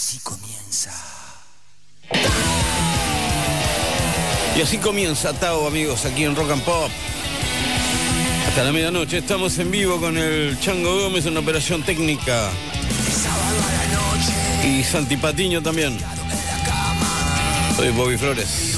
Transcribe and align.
Así 0.00 0.20
comienza. 0.20 0.92
Y 4.56 4.62
así 4.62 4.78
comienza 4.78 5.32
Tao, 5.32 5.66
amigos, 5.66 6.04
aquí 6.04 6.22
en 6.22 6.36
Rock 6.36 6.52
and 6.52 6.62
Pop. 6.62 6.88
Hasta 8.46 8.62
la 8.62 8.70
medianoche 8.70 9.18
estamos 9.18 9.58
en 9.58 9.72
vivo 9.72 9.98
con 9.98 10.16
el 10.16 10.56
Chango 10.60 11.02
Gómez 11.02 11.26
en 11.26 11.36
operación 11.36 11.82
técnica. 11.82 12.48
Y 14.64 14.84
Santi 14.84 15.16
Patiño 15.16 15.64
también. 15.64 15.98
Soy 17.76 17.90
Bobby 17.90 18.16
Flores. 18.16 18.76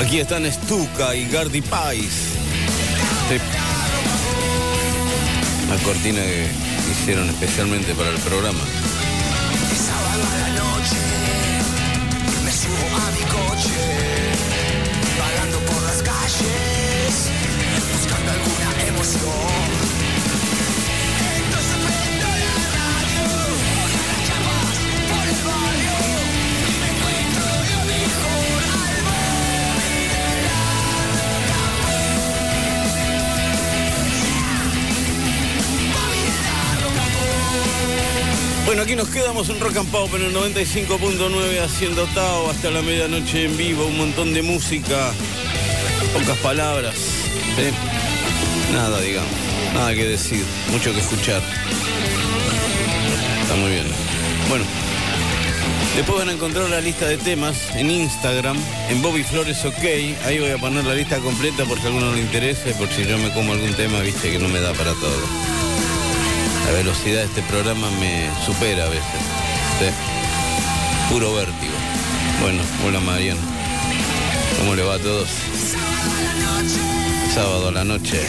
Aquí 0.00 0.18
están 0.18 0.50
Stuka 0.50 1.14
y 1.14 1.28
Gardy 1.28 1.60
Pais. 1.60 2.32
Sí. 3.28 3.36
Cortina 5.84 6.22
que 6.22 6.46
hicieron 6.90 7.28
especialmente 7.28 7.94
para 7.94 8.08
el 8.08 8.18
programa. 8.20 8.60
Bueno, 38.70 38.84
aquí 38.84 38.94
nos 38.94 39.08
quedamos 39.08 39.48
en 39.48 39.58
Rock 39.58 39.78
and 39.78 39.90
Pop 39.90 40.14
en 40.14 40.26
el 40.26 40.32
95.9 40.32 41.60
haciendo 41.60 42.06
Tao 42.14 42.48
hasta 42.50 42.70
la 42.70 42.82
medianoche 42.82 43.46
en 43.46 43.56
vivo, 43.56 43.84
un 43.84 43.98
montón 43.98 44.32
de 44.32 44.42
música, 44.42 45.10
pocas 46.12 46.38
palabras, 46.38 46.94
¿sí? 46.94 47.64
nada 48.72 49.00
digamos, 49.00 49.28
nada 49.74 49.92
que 49.92 50.04
decir, 50.04 50.44
mucho 50.70 50.92
que 50.92 51.00
escuchar. 51.00 51.42
Está 53.42 53.56
muy 53.56 53.72
bien. 53.72 53.86
Bueno, 54.48 54.64
después 55.96 56.18
van 56.20 56.28
a 56.28 56.32
encontrar 56.32 56.70
la 56.70 56.80
lista 56.80 57.08
de 57.08 57.16
temas 57.18 57.74
en 57.74 57.90
Instagram, 57.90 58.56
en 58.88 59.02
Bobby 59.02 59.24
Flores 59.24 59.64
OK, 59.64 59.84
ahí 60.24 60.38
voy 60.38 60.50
a 60.50 60.58
poner 60.58 60.84
la 60.84 60.94
lista 60.94 61.18
completa 61.18 61.64
por 61.64 61.76
si 61.80 61.86
a 61.86 61.88
alguno 61.88 62.12
le 62.12 62.20
interese, 62.20 62.72
por 62.74 62.88
si 62.88 63.04
yo 63.04 63.18
me 63.18 63.32
como 63.32 63.52
algún 63.52 63.74
tema, 63.74 63.98
viste 63.98 64.30
que 64.30 64.38
no 64.38 64.48
me 64.48 64.60
da 64.60 64.72
para 64.74 64.92
todo. 64.92 65.49
La 66.66 66.72
velocidad 66.72 67.20
de 67.20 67.24
este 67.24 67.42
programa 67.42 67.90
me 68.00 68.28
supera 68.44 68.84
a 68.84 68.88
veces. 68.88 69.04
Puro 71.10 71.34
vértigo. 71.34 71.72
Bueno, 72.40 72.62
hola 72.86 73.00
Mariano. 73.00 73.40
¿Cómo 74.58 74.74
le 74.74 74.82
va 74.82 74.94
a 74.94 74.98
todos? 74.98 75.28
Sábado 77.34 77.68
a 77.68 77.72
la 77.72 77.84
noche. 77.84 78.20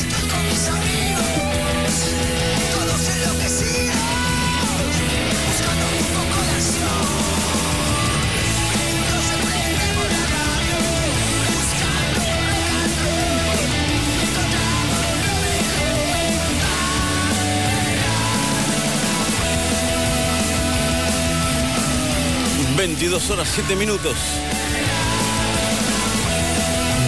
22 22.81 23.29
horas 23.29 23.47
7 23.53 23.75
minutos. 23.75 24.15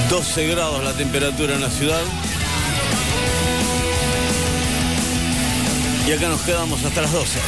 12 0.08 0.48
grados 0.50 0.84
la 0.84 0.94
temperatura 0.94 1.56
en 1.56 1.62
la 1.62 1.70
ciudad. 1.72 2.04
Y 6.08 6.12
acá 6.12 6.30
nos 6.30 6.42
quedamos 6.42 6.84
hasta 6.86 7.02
las 7.02 7.12
12. 7.12 7.40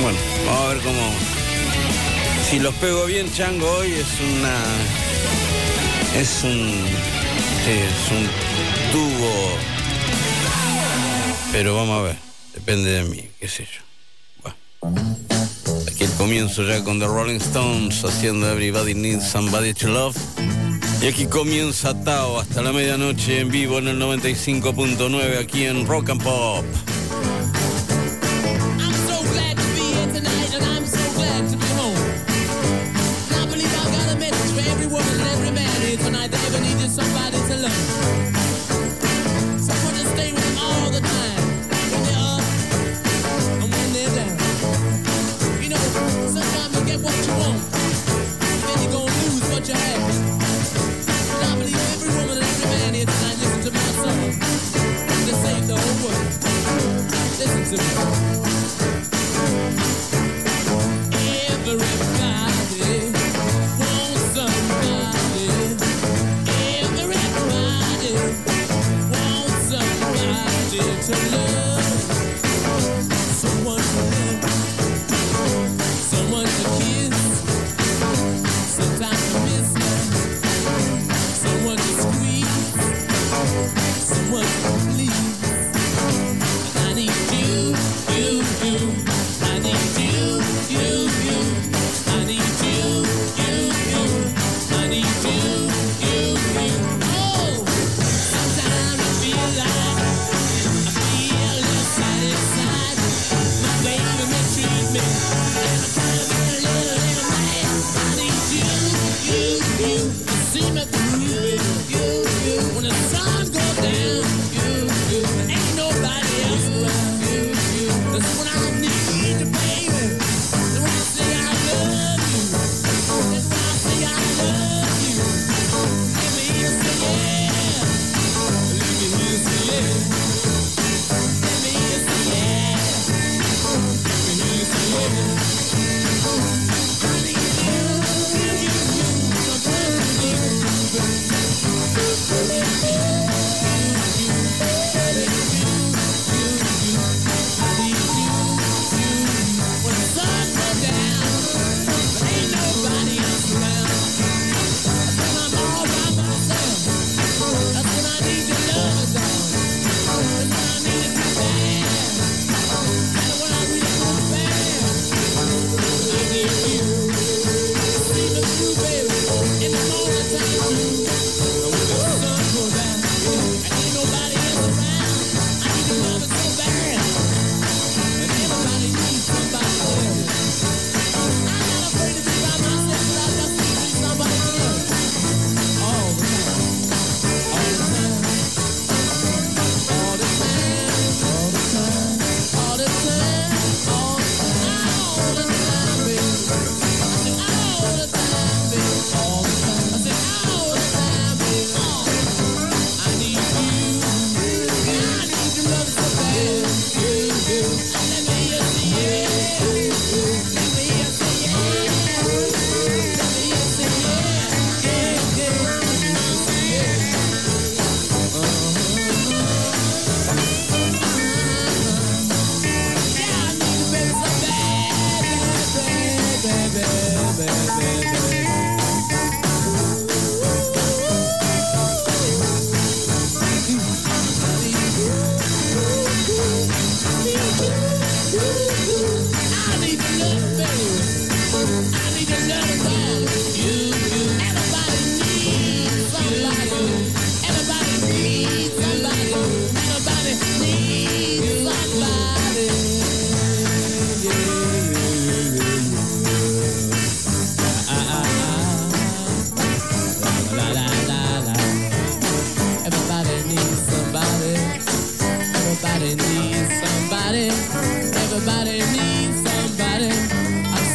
Bueno, 0.00 0.18
vamos 0.46 0.62
a 0.62 0.68
ver 0.68 0.78
cómo. 0.78 1.12
Si 2.48 2.58
los 2.60 2.74
pego 2.76 3.04
bien, 3.04 3.30
Chango, 3.30 3.70
hoy 3.70 3.92
es 3.92 4.06
una. 4.38 4.56
Es 6.18 6.44
un. 6.44 6.72
Es 7.68 8.10
un 8.10 8.26
tubo. 8.90 9.50
Pero 11.52 11.74
vamos 11.74 11.98
a 11.98 12.02
ver. 12.04 12.16
Depende 12.54 12.90
de 12.90 13.04
mí, 13.04 13.28
qué 13.38 13.48
sé 13.48 13.66
yo. 13.66 13.87
Comienzo 16.18 16.64
ya 16.64 16.82
con 16.82 16.98
The 16.98 17.06
Rolling 17.06 17.36
Stones 17.36 18.04
haciendo 18.04 18.50
Everybody 18.50 18.92
Needs 18.92 19.30
Somebody 19.30 19.72
to 19.72 19.86
Love. 19.86 20.16
Y 21.00 21.06
aquí 21.06 21.26
comienza 21.26 21.94
Tao 22.02 22.40
hasta 22.40 22.60
la 22.60 22.72
medianoche 22.72 23.38
en 23.38 23.50
vivo 23.50 23.78
en 23.78 23.86
el 23.86 24.00
95.9 24.00 25.38
aquí 25.38 25.62
en 25.62 25.86
Rock 25.86 26.10
and 26.10 26.22
Pop. 26.22 26.64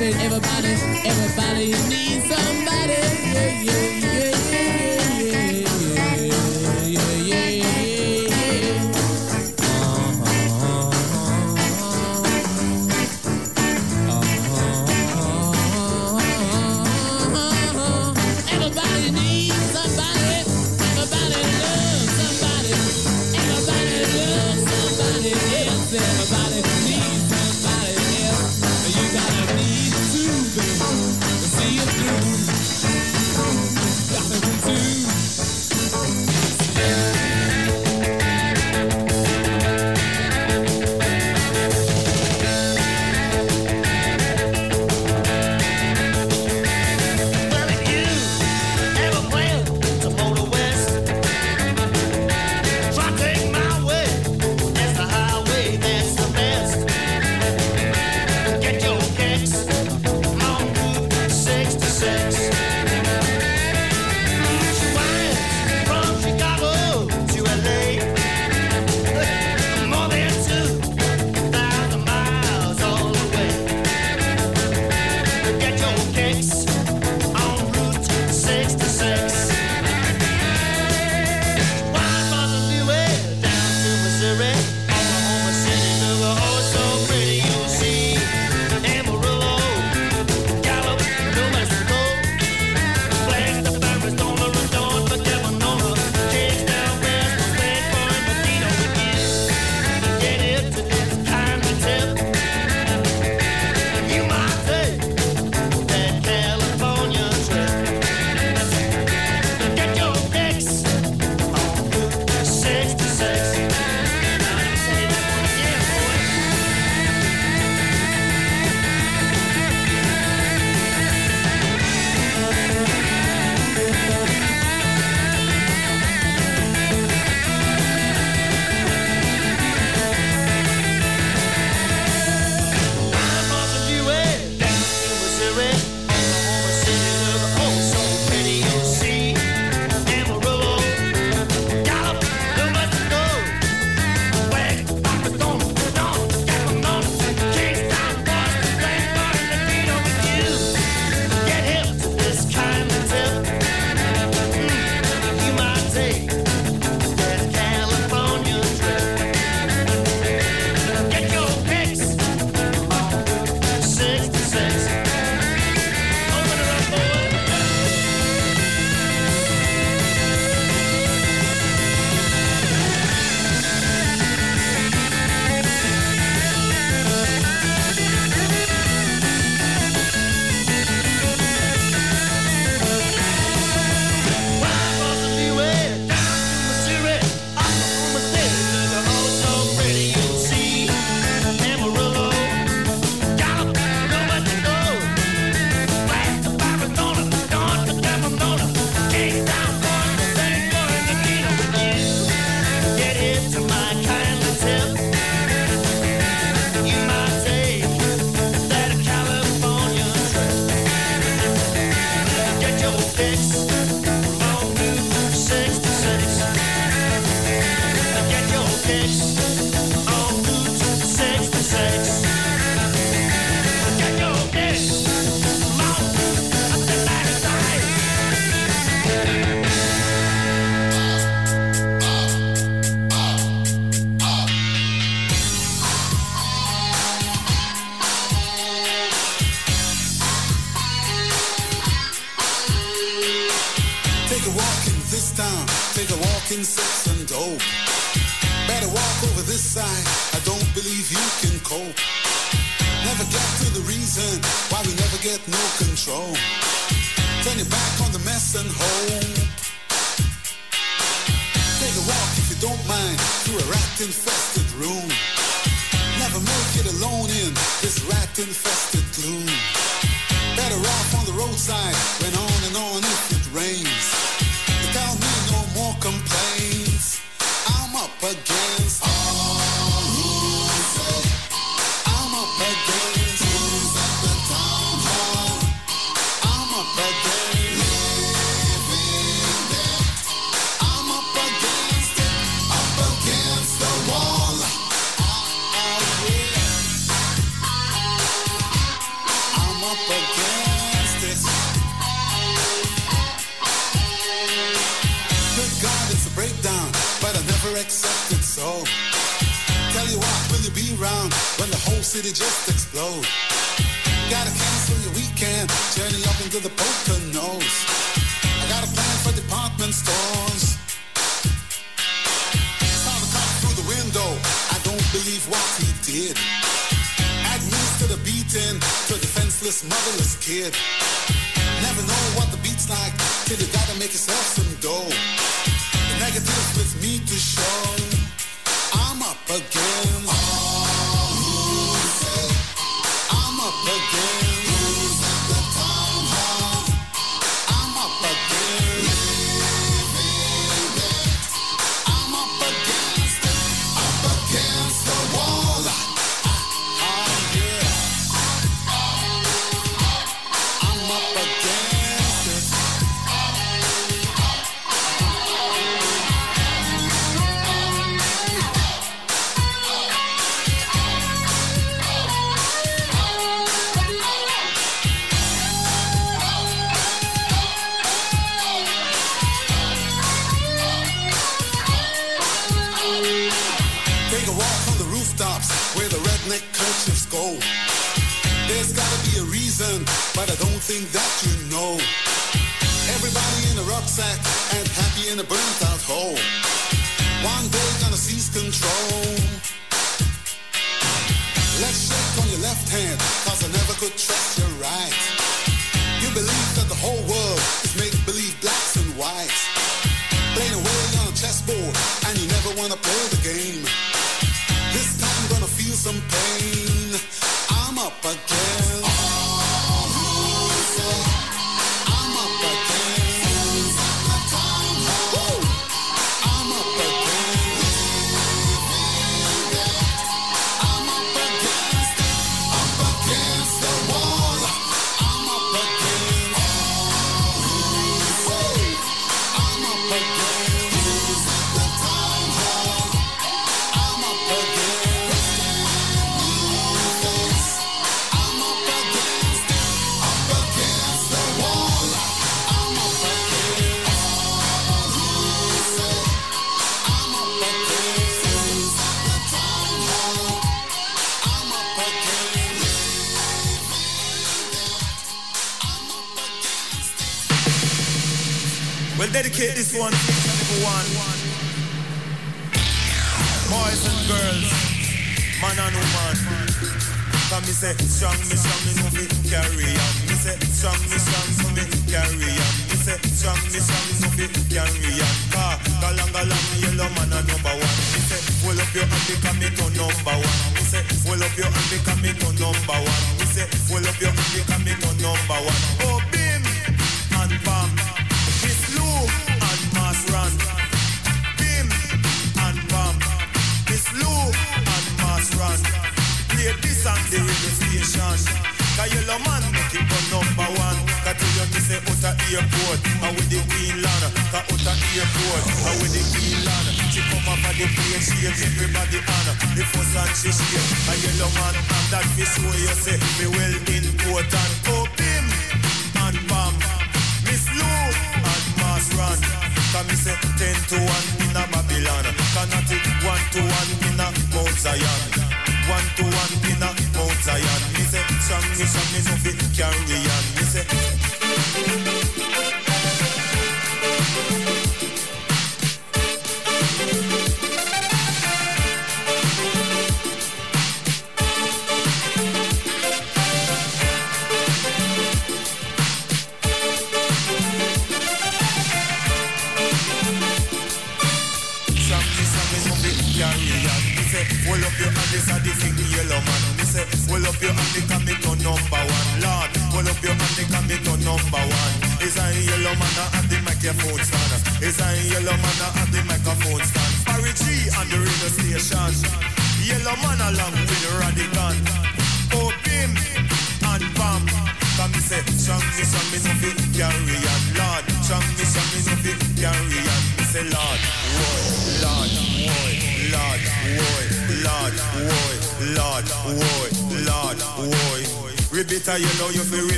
Said 0.00 0.14
everybody, 0.14 0.72
everybody 1.04 1.66
needs 1.90 2.24
somebody. 2.24 2.94
Yeah, 3.34 3.60
yeah, 3.60 3.84
yeah, 4.00 4.50
yeah, 4.50 4.89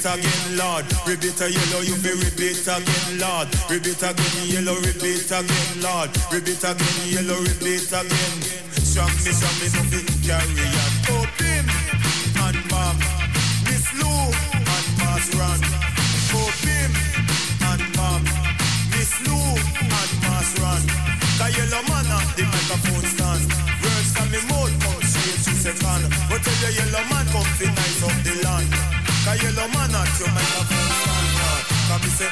Repeat 0.00 0.24
again, 0.24 0.56
Lord. 0.56 0.84
Repeat 1.06 1.40
a 1.42 1.52
yellow, 1.52 1.80
you 1.82 1.94
be 1.96 2.08
rip 2.08 2.40
again, 2.40 3.18
Lord. 3.20 3.48
Rip 3.68 3.84
again, 3.84 4.46
yellow, 4.48 4.80
Repeat 4.80 5.30
again, 5.30 5.82
Lord. 5.82 6.08
Repeat 6.32 6.64
again, 6.64 7.04
yellow, 7.04 7.38
Repeat 7.42 7.92
again. 7.92 8.40
Strong 8.80 9.12
me, 9.12 9.32
strong 9.36 9.52
me, 9.60 9.68
no 9.76 9.82
be 9.92 10.00
carry 10.24 10.79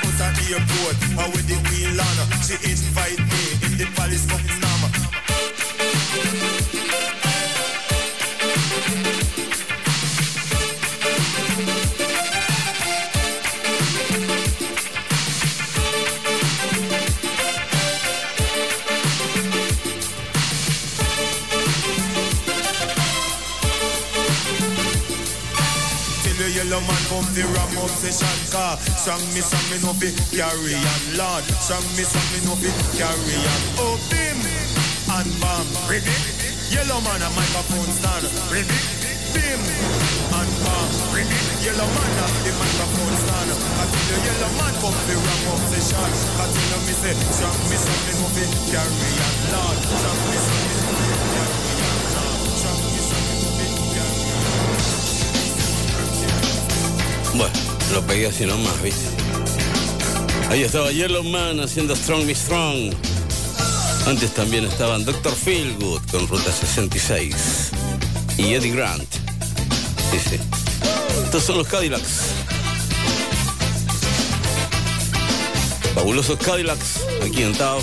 Out 0.05 0.21
at 0.21 0.39
airport, 0.51 0.97
how 1.19 1.29
with 1.31 1.47
the 1.49 1.57
queen 1.69 1.97
Lana. 1.97 2.25
She 2.43 2.55
invite 2.71 3.19
me 3.19 3.43
in 3.67 3.79
the 3.79 3.87
palace 3.97 4.25
of 4.31 4.41
Nama. 4.61 4.89
Come 27.19 27.35
the 27.35 27.43
ram 27.43 27.79
up 27.83 27.91
session 27.91 28.39
car 28.55 28.79
Song 28.95 29.23
me, 29.35 29.43
song 29.43 29.67
me 29.71 29.77
no 29.83 29.91
fi 29.99 30.15
carry 30.31 30.75
on 30.79 31.03
Lord. 31.19 31.45
Song 31.59 31.83
me, 31.99 32.05
song 32.07 32.29
me 32.31 32.39
no 32.47 32.55
fi 32.55 32.71
carry 32.95 33.39
on. 33.43 33.63
Oh 33.83 33.99
bim 34.11 34.39
and 35.11 35.31
bam. 35.43 35.67
Ready? 35.91 36.15
Yellow 36.71 37.01
man 37.03 37.23
a 37.23 37.29
microphone 37.35 37.91
stand. 37.91 38.25
Ready? 38.55 38.79
Bim 39.35 39.63
and 40.39 40.53
bam. 40.63 40.91
Ready? 41.11 41.39
Yellow 41.67 41.89
man 41.91 42.13
a 42.23 42.27
the 42.47 42.53
microphone 42.55 43.17
stand. 43.19 43.51
Until 43.51 44.05
the 44.07 44.17
yellow 44.23 44.53
man 44.59 44.75
come 44.79 44.99
the 45.11 45.15
ram 45.19 45.43
up 45.51 45.63
session 45.75 46.13
Until 46.39 46.81
me 46.87 46.95
say 47.03 47.15
Song 47.35 47.59
me, 47.67 47.77
song 47.83 48.01
me 48.07 48.13
no 48.23 48.27
fi 48.31 48.45
carry 48.71 49.11
on 49.27 49.35
Lord. 49.55 49.79
Song 50.03 50.21
me, 50.31 50.39
song 50.39 50.63
me 50.63 50.79
no 50.87 50.93
fi 50.95 51.09
carry 51.35 51.63
on 51.63 51.68
lo 57.93 58.07
pegué 58.07 58.27
así 58.27 58.45
nomás, 58.47 58.83
¿viste? 58.83 59.07
Ahí 60.51 60.63
estaba 60.63 60.91
Yellow 60.91 61.23
Man 61.25 61.61
haciendo 61.61 61.95
Strong 61.95 62.25
Me 62.25 62.35
Strong. 62.35 62.95
Antes 64.07 64.33
también 64.33 64.65
estaban 64.65 65.05
Dr. 65.05 65.35
Feelgood 65.35 66.01
con 66.11 66.27
Ruta 66.27 66.51
66 66.51 67.71
y 68.39 68.55
Eddie 68.55 68.73
Grant. 68.73 69.09
Sí, 70.11 70.19
sí. 70.19 70.41
Estos 71.25 71.45
son 71.45 71.59
los 71.59 71.69
Cadillacs. 71.69 72.21
Fabulosos 75.95 76.39
Cadillacs, 76.39 77.01
aquí 77.27 77.43
en 77.43 77.53
Tao. 77.55 77.83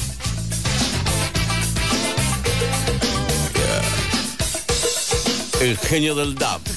El 5.62 5.78
genio 5.78 6.15
del 6.15 6.36
dub. 6.36 6.75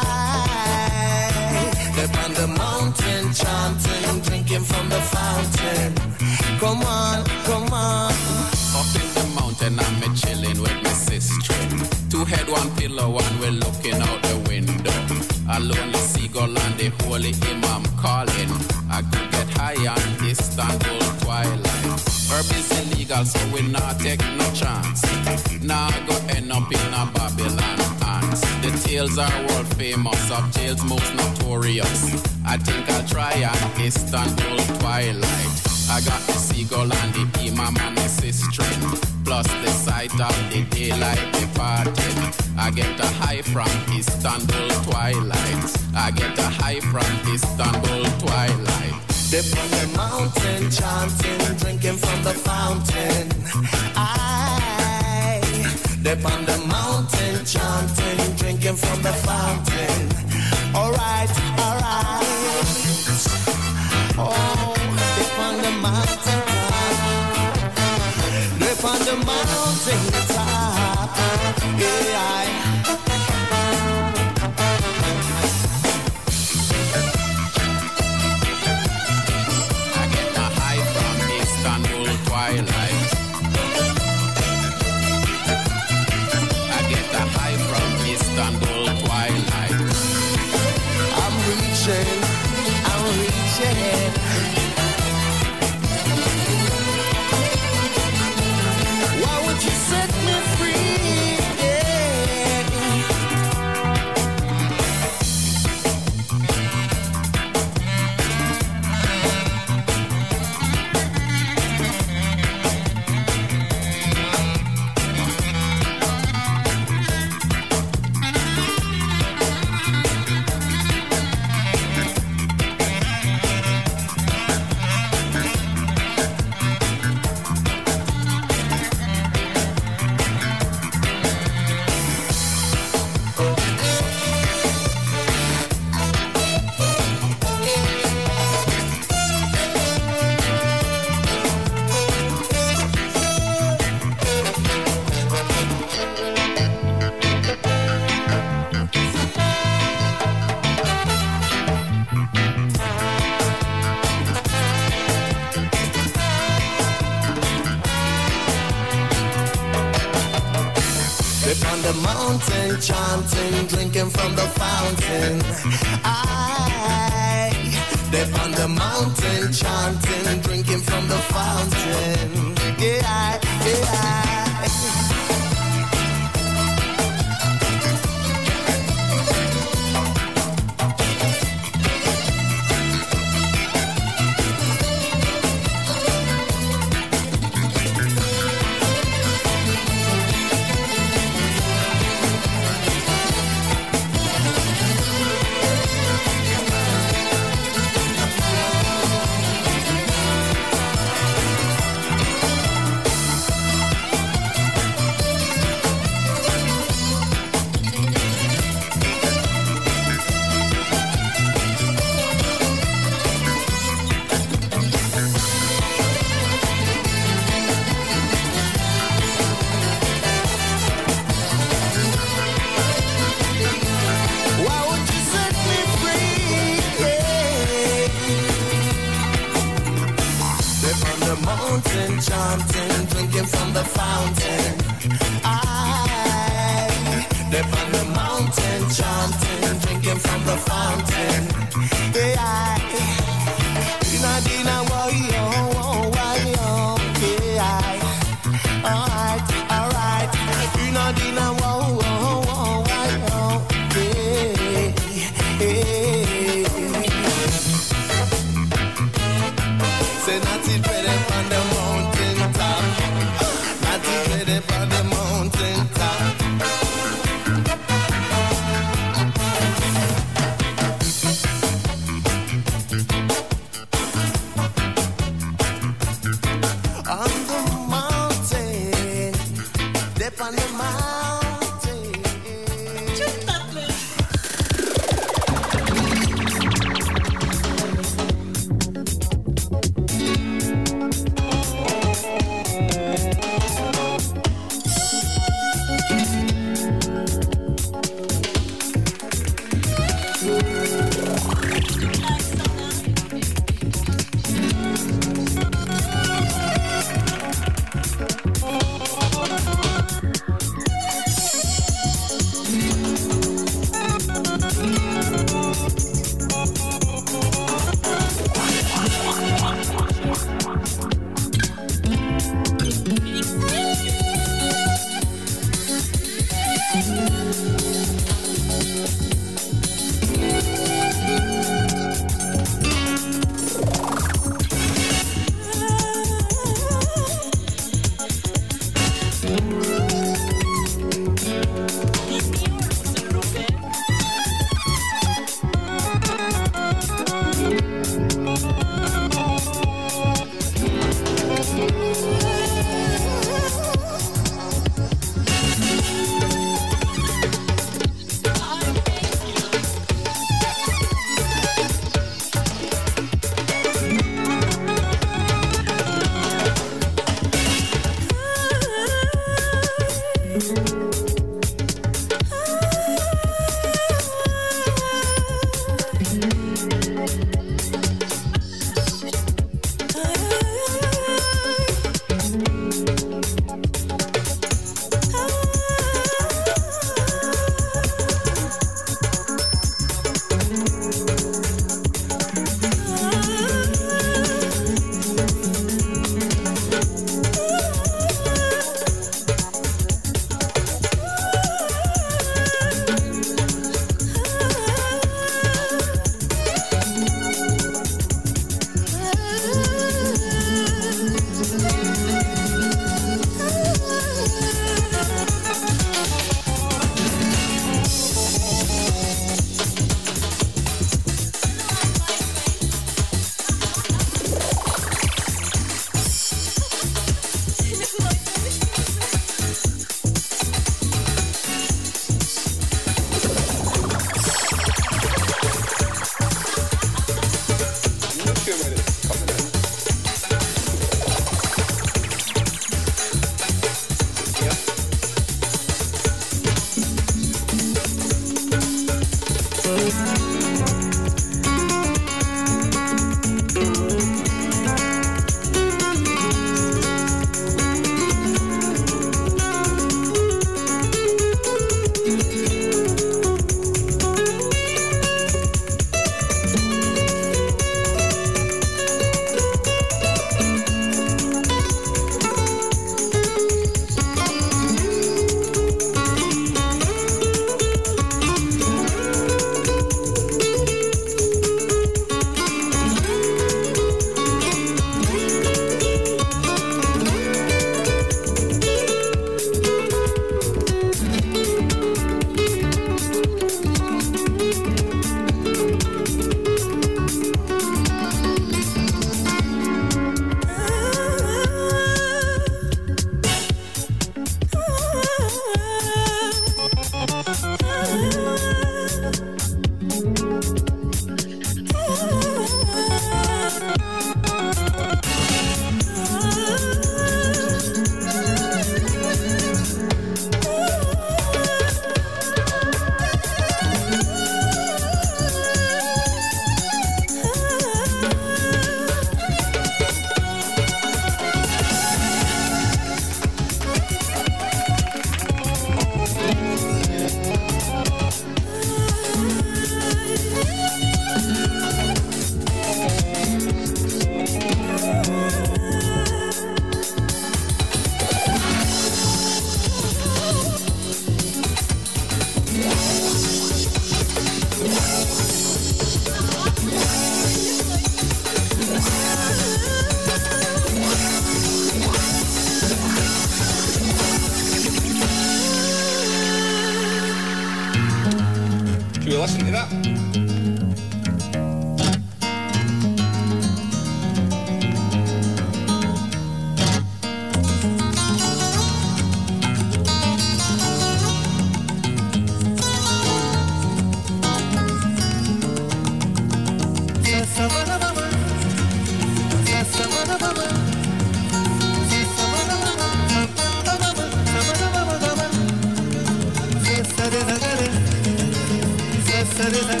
Gracias. 599.71 600.00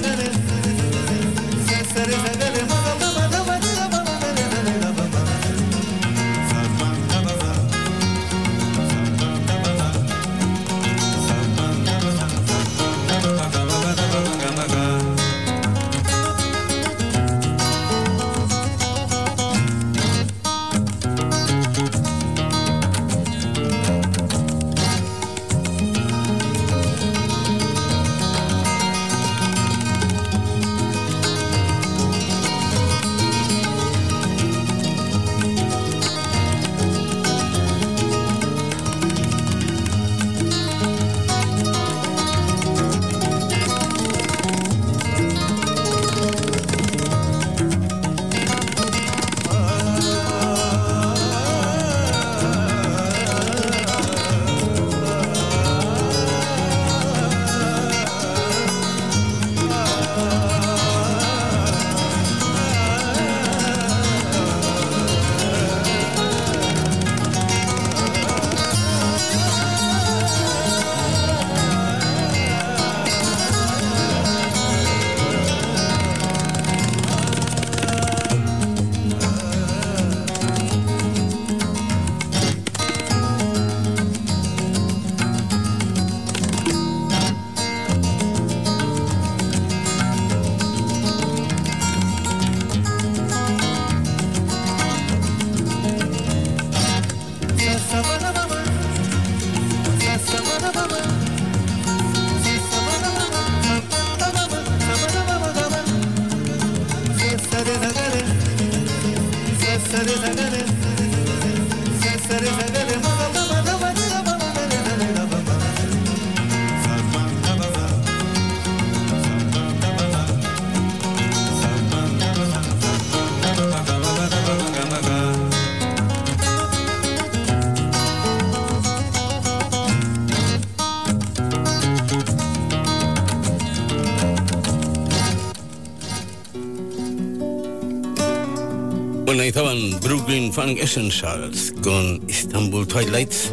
Estaban 139.51 139.99
Brooklyn 139.99 140.53
Funk 140.53 140.79
Essentials 140.79 141.73
con 141.83 142.21
Istanbul 142.29 142.87
Twilights, 142.87 143.51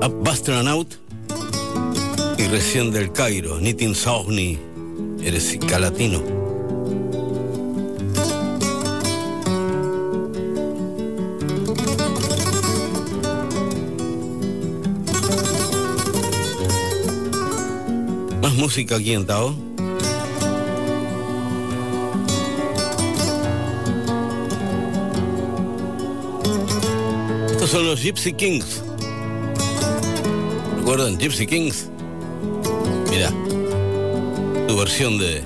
Up 0.00 0.14
Buster 0.22 0.54
Out 0.68 0.94
y 2.38 2.44
recién 2.44 2.92
del 2.92 3.10
Cairo, 3.10 3.58
Nitin 3.58 3.96
Sogni, 3.96 4.56
eres 5.24 5.58
latino. 5.80 6.22
Más 18.40 18.54
música 18.54 18.94
aquí 18.94 19.14
en 19.14 19.26
Tao. 19.26 19.63
Son 27.74 27.86
los 27.88 28.02
Gypsy 28.02 28.32
Kings. 28.32 28.82
¿Recuerdan 30.76 31.18
Gypsy 31.18 31.44
Kings? 31.44 31.88
Mira, 33.10 33.32
tu 34.68 34.76
versión 34.78 35.18
de 35.18 35.42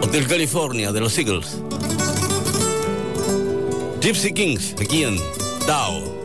Hotel 0.00 0.28
California 0.28 0.92
de 0.92 1.00
los 1.00 1.18
Eagles. 1.18 1.60
Gypsy 4.00 4.32
Kings, 4.32 4.76
aquí 4.80 5.02
en 5.02 5.18
Tao. 5.66 6.15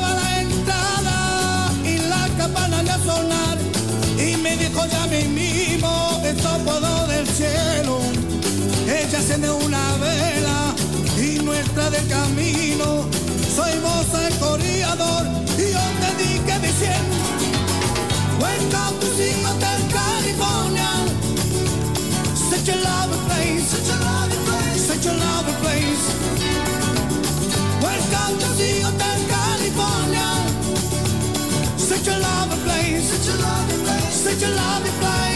La 0.00 0.40
entrada 0.40 1.72
y 1.84 1.98
la 1.98 2.28
campana 2.36 2.82
de 2.82 2.90
a 2.90 2.98
sonar. 2.98 3.58
Y 4.18 4.36
me 4.36 4.56
dijo 4.56 4.84
ya 4.86 5.06
mismo, 5.06 6.22
esto 6.24 6.58
puedo 6.64 7.06
del 7.06 7.26
cielo. 7.26 7.98
Ella 8.86 9.18
enciende 9.18 9.50
una 9.50 9.96
vela 9.96 10.74
y 11.16 11.38
nuestra 11.42 11.90
del 11.90 12.06
camino. 12.08 13.06
Soy 13.56 13.72
vos 13.80 14.06
el 14.22 14.34
corredor 14.38 15.26
y 15.58 15.72
yo 15.72 15.80
te 16.00 16.22
dije 16.22 16.58
diciendo 16.60 17.16
Welcome 18.40 19.00
to 19.00 19.06
Sing 19.16 19.44
Hotel 19.44 19.80
California 19.92 20.90
Such 22.36 22.68
a 22.68 22.76
lovely 22.76 23.07
Such 33.28 33.36
a 33.36 33.42
lovely 33.42 33.84
place 33.84 34.14
Such 34.14 34.42
a 34.42 34.54
lovely 34.54 34.90
place 34.90 35.27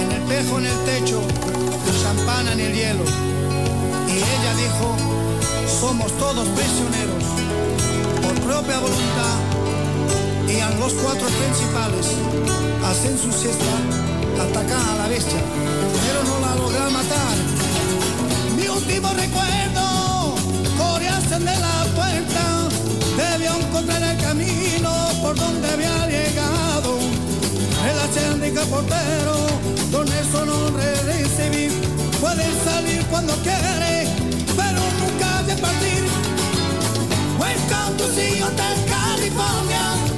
En 0.00 0.10
el 0.10 0.22
espejo 0.22 0.58
en 0.58 0.66
el 0.66 0.78
techo, 0.84 1.20
champana 2.02 2.52
en 2.52 2.60
el 2.60 2.74
hielo. 2.74 3.04
Y 4.08 4.16
ella 4.16 4.54
dijo, 4.56 4.96
somos 5.80 6.10
todos 6.18 6.48
prisioneros 6.48 7.24
por 8.22 8.34
propia 8.40 8.78
voluntad 8.80 9.57
los 10.76 10.92
cuatro 10.94 11.26
principales 11.26 12.06
hacen 12.84 13.18
su 13.18 13.32
siesta, 13.32 13.64
atacan 14.42 14.88
a 14.88 14.96
la 14.96 15.08
bestia, 15.08 15.40
pero 16.04 16.22
no 16.24 16.40
la 16.46 16.54
logran 16.56 16.92
matar. 16.92 17.36
Mi 18.56 18.66
último 18.68 19.08
recuerdo, 19.14 20.34
corearse 20.76 21.38
de 21.38 21.56
la 21.56 21.84
puerta, 21.94 22.68
debió 23.16 23.54
encontrar 23.56 24.02
el 24.02 24.18
camino 24.22 24.90
por 25.22 25.36
donde 25.36 25.68
había 25.68 26.06
llegado. 26.06 26.98
El 27.88 27.98
achéndica 28.00 28.62
portero, 28.64 29.36
con 29.92 30.06
eso 30.08 30.44
no 30.44 30.70
recibir, 30.70 31.72
puede 32.20 32.46
salir 32.64 33.04
cuando 33.06 33.34
quiere, 33.42 34.08
pero 34.56 34.80
nunca 35.00 35.42
de 35.44 35.56
partir. 35.56 36.04
Welcome 37.38 37.96
to 37.96 38.06
the 38.14 38.42
Hotel 38.42 38.76
California. 38.88 40.17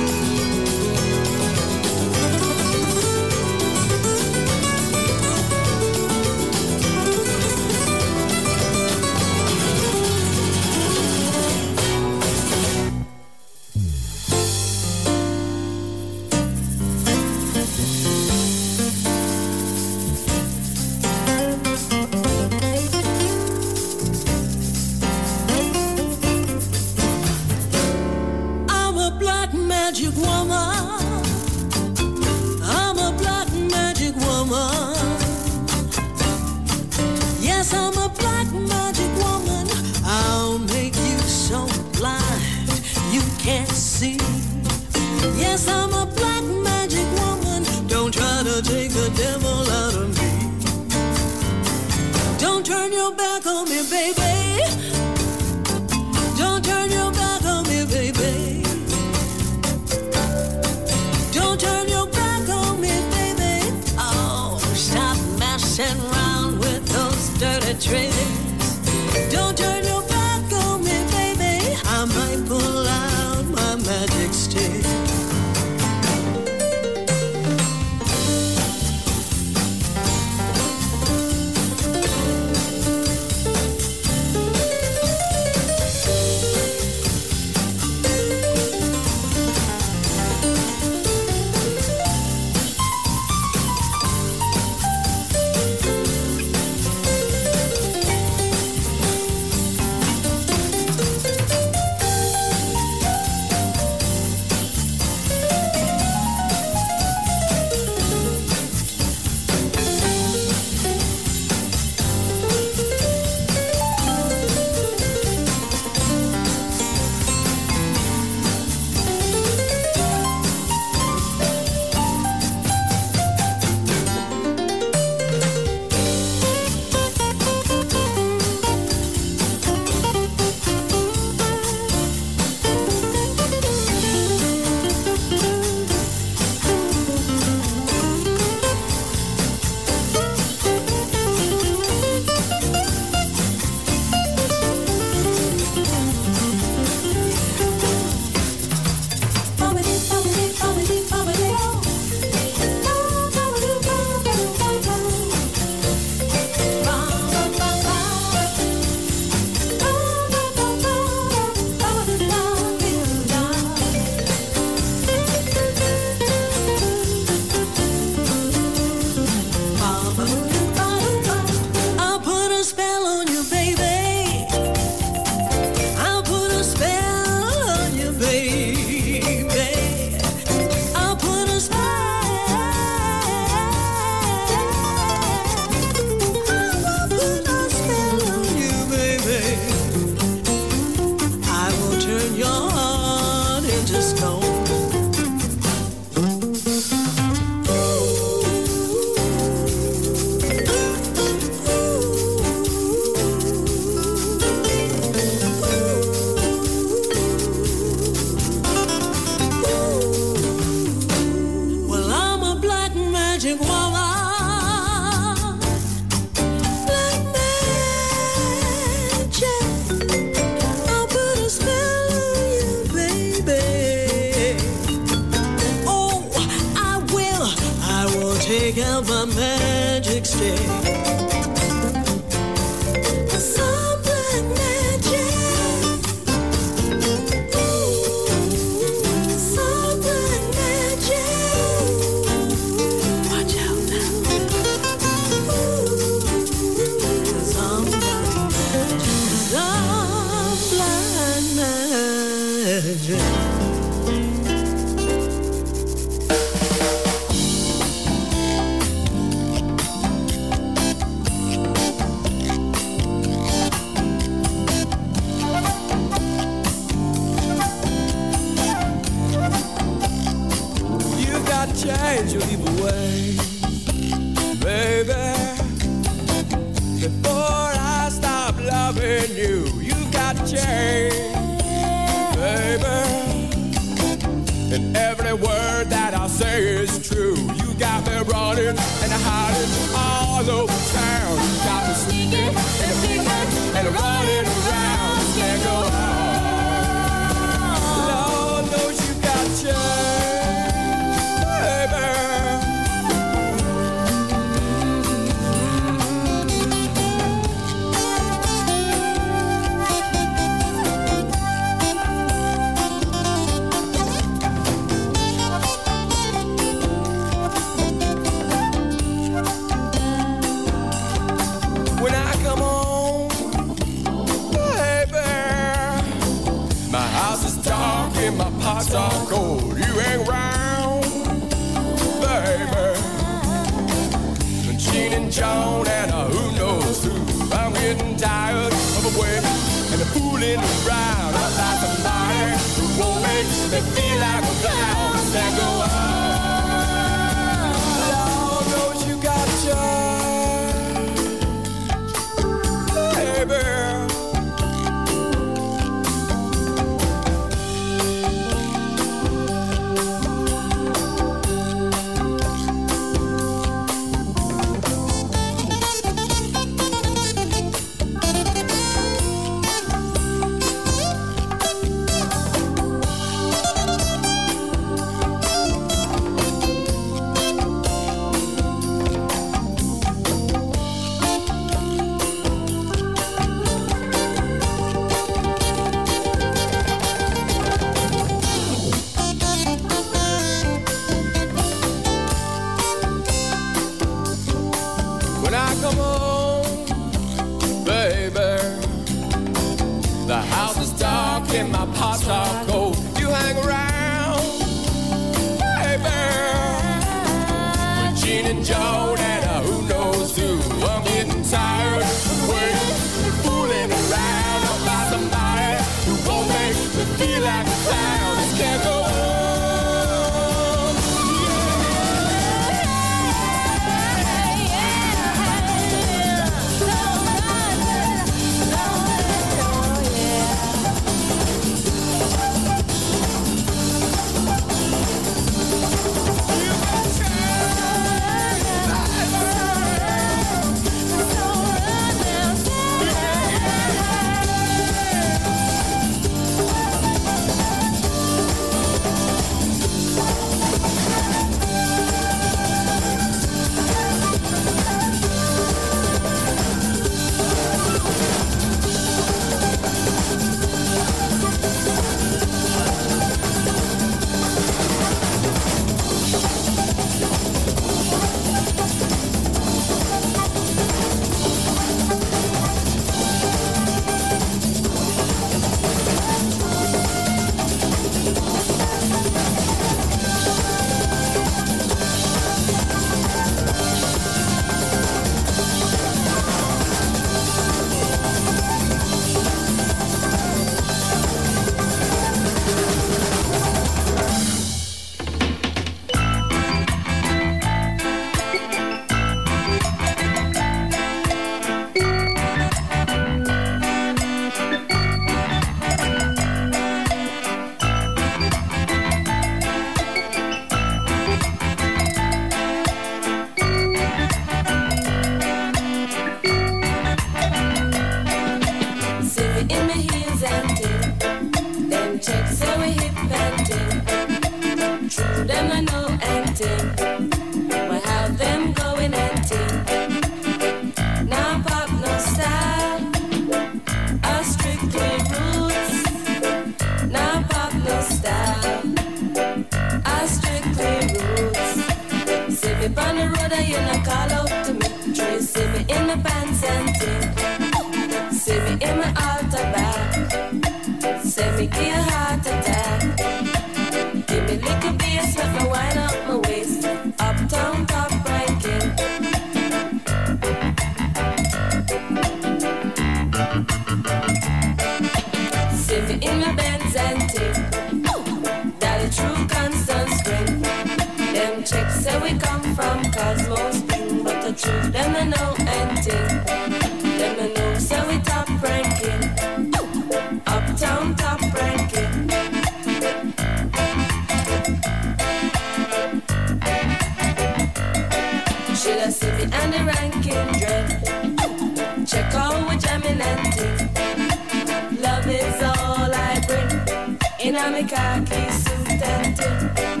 kamikaze 597.71 598.41
sustenter. 598.51 600.00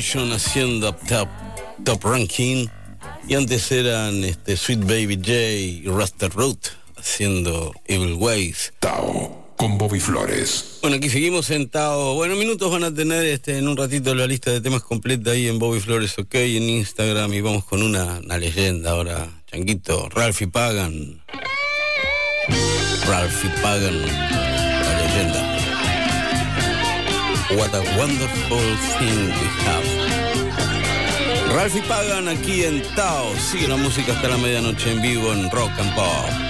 Haciendo 0.00 0.94
top, 1.08 1.28
top 1.84 2.04
Ranking. 2.04 2.68
Y 3.26 3.34
antes 3.34 3.72
eran 3.72 4.22
este, 4.22 4.56
Sweet 4.56 4.80
Baby 4.80 5.16
J 5.16 5.32
y 5.32 5.82
Rasta 5.86 6.28
Root 6.28 6.68
haciendo 6.96 7.74
Evil 7.84 8.14
Ways. 8.14 8.74
Tao 8.78 9.54
con 9.56 9.76
Bobby 9.76 9.98
Flores. 9.98 10.78
Bueno, 10.82 10.98
aquí 10.98 11.10
seguimos 11.10 11.50
en 11.50 11.68
Tao. 11.68 12.14
Bueno, 12.14 12.36
minutos 12.36 12.70
van 12.70 12.84
a 12.84 12.94
tener 12.94 13.24
este, 13.24 13.58
en 13.58 13.66
un 13.66 13.76
ratito 13.76 14.14
la 14.14 14.28
lista 14.28 14.52
de 14.52 14.60
temas 14.60 14.84
completa 14.84 15.32
ahí 15.32 15.48
en 15.48 15.58
Bobby 15.58 15.80
Flores 15.80 16.16
OK 16.16 16.34
en 16.36 16.62
Instagram. 16.62 17.34
Y 17.34 17.40
vamos 17.40 17.64
con 17.64 17.82
una, 17.82 18.20
una 18.20 18.38
leyenda 18.38 18.92
ahora, 18.92 19.42
Changuito. 19.50 20.08
Ralphie 20.10 20.46
Pagan. 20.46 21.24
Ralphie 23.04 23.50
Pagan, 23.60 24.00
la 24.00 25.02
leyenda. 25.02 25.57
What 27.56 27.72
a 27.72 27.80
Wonderful 27.96 28.58
Thing 28.98 29.28
We 29.28 29.48
Have. 29.64 29.88
Ralph 31.54 31.76
y 31.76 31.80
Pagan 31.80 32.28
aquí 32.28 32.64
en 32.64 32.82
Tao. 32.94 33.34
Sigue 33.36 33.66
la 33.66 33.76
música 33.76 34.12
hasta 34.12 34.28
la 34.28 34.36
medianoche 34.36 34.92
en 34.92 35.00
vivo 35.00 35.32
en 35.32 35.50
Rock 35.50 35.72
and 35.78 35.94
Pop. 35.94 36.47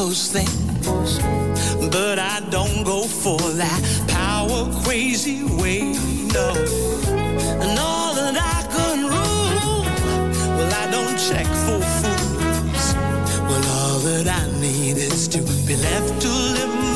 close 0.00 0.32
thing. 0.32 0.48
But 1.90 2.18
I 2.18 2.40
don't 2.48 2.84
go 2.84 3.02
for 3.02 3.38
that 3.62 3.80
power 4.08 4.60
crazy 4.82 5.44
way, 5.60 5.92
no. 6.36 6.48
And 7.62 7.78
all 7.78 8.14
that 8.14 8.36
I 8.56 8.60
can 8.74 8.98
rule, 9.14 9.82
well, 10.56 10.72
I 10.82 10.86
don't 10.96 11.16
check 11.28 11.48
for 11.64 11.80
fools. 12.00 12.86
Well, 13.48 13.64
all 13.78 13.98
that 14.08 14.26
I 14.40 14.42
need 14.58 14.96
is 14.96 15.28
to 15.34 15.38
be 15.68 15.76
left 15.76 16.22
to 16.22 16.28
live 16.56 16.89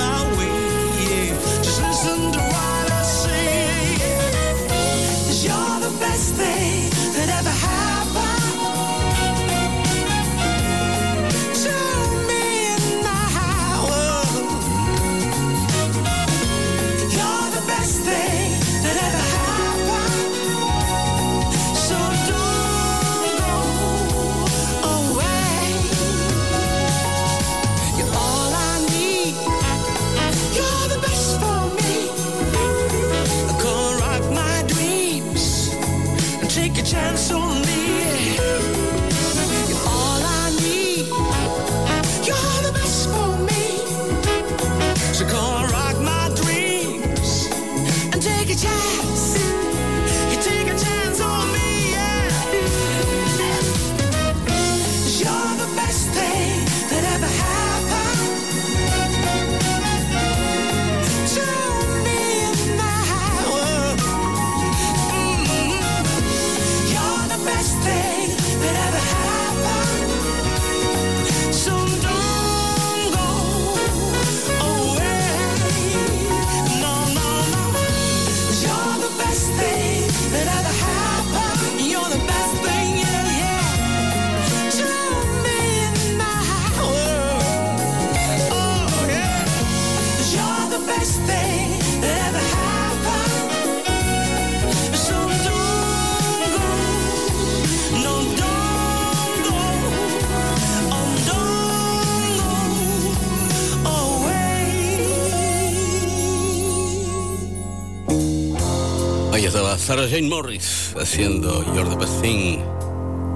Sarah 109.84 110.06
Jane 110.06 110.30
Morris 110.30 110.94
haciendo 110.98 111.62
You're 111.74 111.90
the 111.90 111.96
Best 111.96 112.22
Thing 112.22 112.64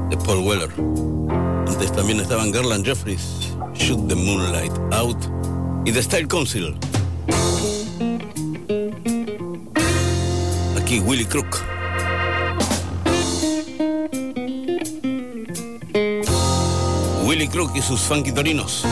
de 0.08 0.16
Paul 0.16 0.46
Weller. 0.46 0.70
Antes 1.68 1.92
también 1.92 2.20
estaban 2.20 2.50
Garland 2.50 2.86
Jeffries, 2.86 3.52
Shoot 3.74 4.08
the 4.08 4.14
Moonlight 4.14 4.72
Out 4.94 5.18
y 5.84 5.92
The 5.92 6.02
Style 6.02 6.26
Council. 6.26 6.74
Aquí 10.80 11.00
Willy 11.00 11.26
Crook. 11.26 11.62
Willy 17.26 17.46
Crook 17.48 17.76
y 17.76 17.82
sus 17.82 18.00
funky 18.00 18.32
torinos. 18.32 18.86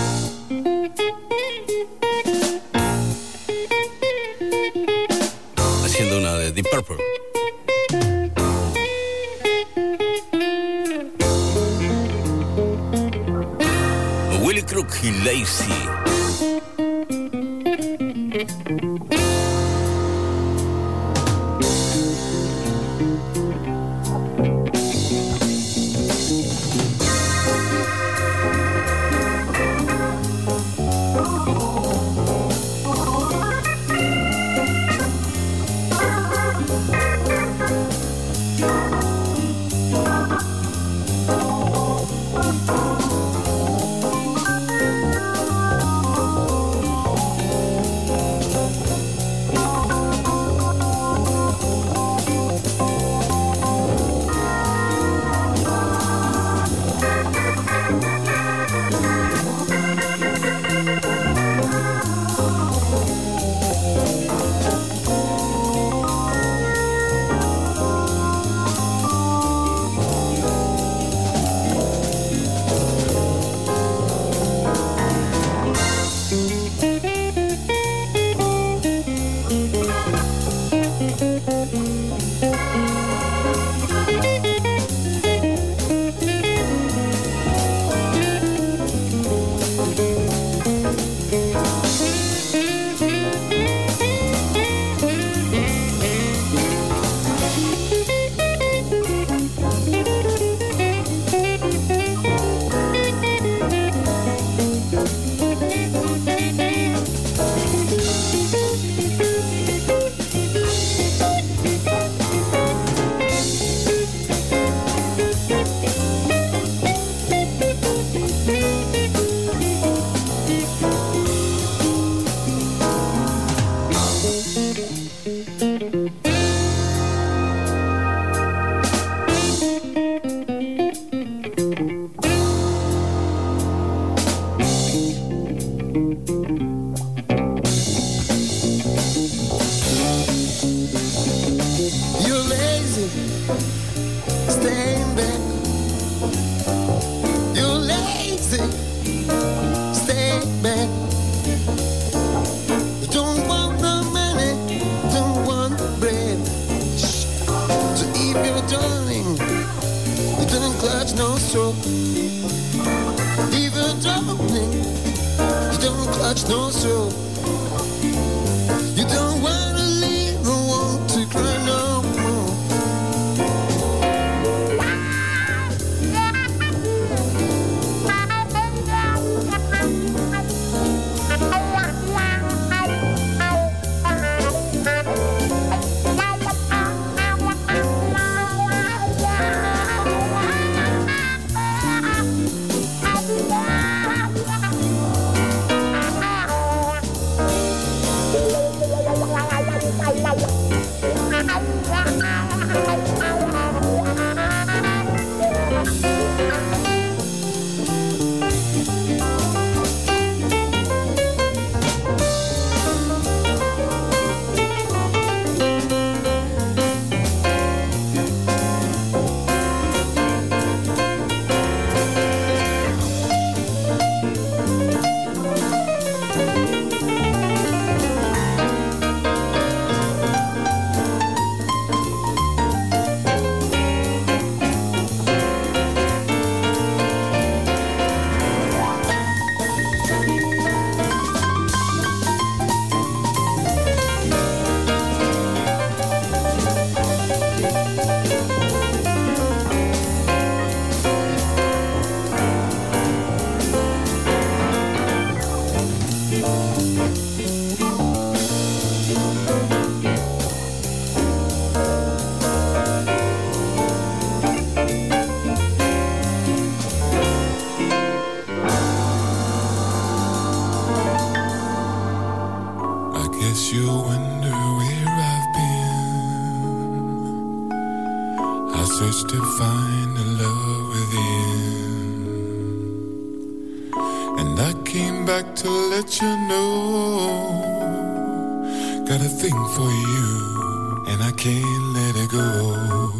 A 289.46 289.48
thing 289.48 289.68
for 289.76 289.90
you, 289.90 291.04
and 291.06 291.22
I 291.22 291.30
can't 291.36 291.94
let 291.94 292.16
it 292.16 292.30
go. 292.30 293.12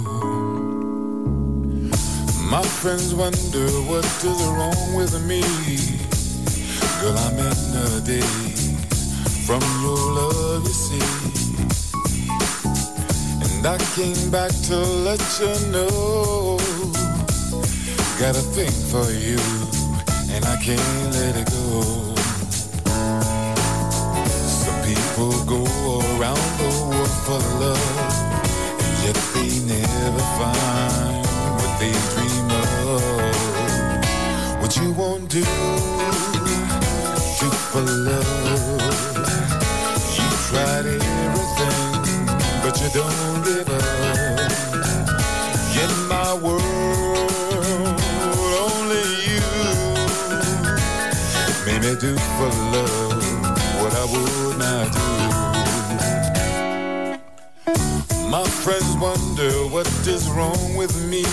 My 2.51 2.63
friends 2.63 3.15
wonder 3.15 3.69
what 3.89 4.05
is 4.05 4.43
wrong 4.59 4.95
with 4.97 5.15
me. 5.25 5.43
Girl, 7.01 7.17
I'm 7.17 7.39
in 7.39 7.59
the 7.75 8.03
daze 8.05 8.75
from 9.47 9.63
your 9.83 9.99
love, 10.19 10.65
you 10.65 10.75
see. 10.87 11.09
And 13.45 13.65
I 13.65 13.79
came 13.95 14.31
back 14.33 14.51
to 14.69 14.77
let 15.07 15.23
you 15.39 15.53
know. 15.71 16.59
Got 18.19 18.35
a 18.35 18.45
thing 18.57 18.75
for 18.91 19.13
you, 19.13 19.39
and 20.35 20.45
I 20.45 20.57
can't 20.57 21.13
let 21.13 21.37
it 21.37 21.49
go. 21.53 22.06
People 25.17 25.45
go 25.47 25.65
around 26.19 26.47
the 26.59 26.69
world 26.89 27.15
for 27.25 27.41
love, 27.59 28.15
and 28.83 28.95
yet 29.05 29.17
they 29.33 29.51
never 29.65 30.25
find 30.37 31.25
what 31.57 31.73
they 31.81 31.93
dream 32.13 32.49
of. 32.51 33.01
What 34.61 34.77
you 34.77 34.93
won't 34.93 35.29
do, 35.31 35.45
do 37.41 37.49
for 37.71 37.81
love. 37.81 38.83
You 40.17 40.29
tried 40.49 40.85
everything, 40.85 42.27
but 42.63 42.75
you 42.83 42.89
don't 42.93 43.43
give 43.45 43.69
up. 43.71 44.39
In 45.83 45.93
my 46.09 46.31
world, 46.45 48.01
only 48.69 49.07
you 49.29 49.45
made 51.65 51.83
me 51.83 51.93
do 51.99 52.13
for 52.37 52.51
love 52.75 53.16
would 54.13 54.59
not 54.59 54.93
do. 54.93 55.09
My 58.31 58.45
friends 58.45 58.97
wonder 58.97 59.51
what 59.75 59.87
is 60.07 60.29
wrong 60.31 60.77
with 60.77 60.95
me. 61.11 61.25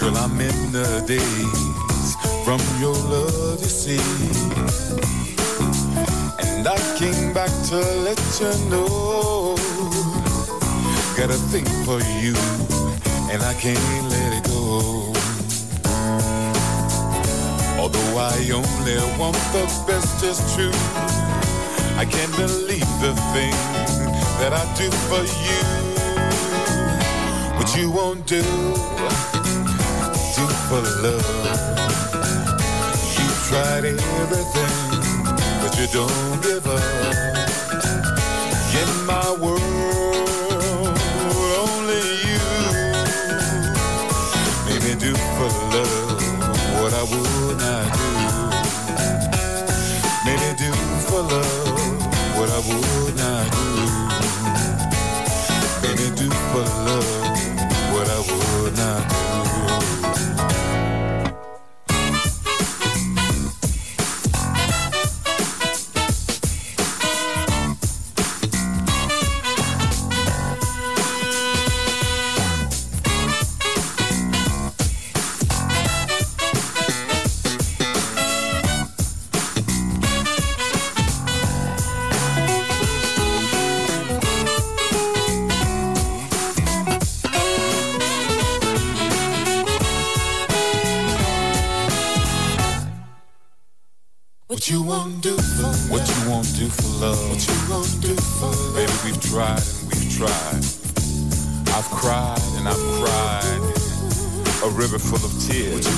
Girl, 0.00 0.16
I'm 0.16 0.40
in 0.40 0.72
the 0.72 1.02
days 1.06 2.16
from 2.44 2.60
your 2.80 2.94
love, 2.94 3.60
you 3.60 3.68
see. 3.68 4.00
And 6.40 6.66
I 6.66 6.78
came 6.98 7.32
back 7.32 7.50
to 7.70 7.76
let 8.06 8.20
you 8.40 8.52
know. 8.70 9.56
Got 11.16 11.30
a 11.30 11.40
thing 11.52 11.66
for 11.86 12.00
you, 12.22 12.34
and 13.30 13.42
I 13.42 13.54
can't 13.54 14.08
let 14.10 14.32
it 14.38 14.41
I 18.18 18.50
only 18.50 18.96
want 19.18 19.36
the 19.52 19.64
best, 19.86 20.22
is 20.22 20.38
true. 20.54 20.70
I 21.96 22.04
can't 22.04 22.34
believe 22.36 22.86
the 23.00 23.14
thing 23.32 23.52
that 24.40 24.52
I 24.52 24.64
do 24.76 24.90
for 25.08 25.22
you. 25.48 25.62
What 27.56 27.74
you 27.76 27.90
won't 27.90 28.26
do, 28.26 28.42
do 30.36 30.46
for 30.68 30.82
love. 31.02 31.26
You 33.16 33.28
tried 33.48 33.84
everything, 33.84 34.76
but 35.62 35.78
you 35.78 35.86
don't 35.92 36.42
give 36.42 36.66
up. 36.66 37.31
Love 51.28 52.38
what 52.38 52.50
I 52.50 52.58
would 52.68 53.01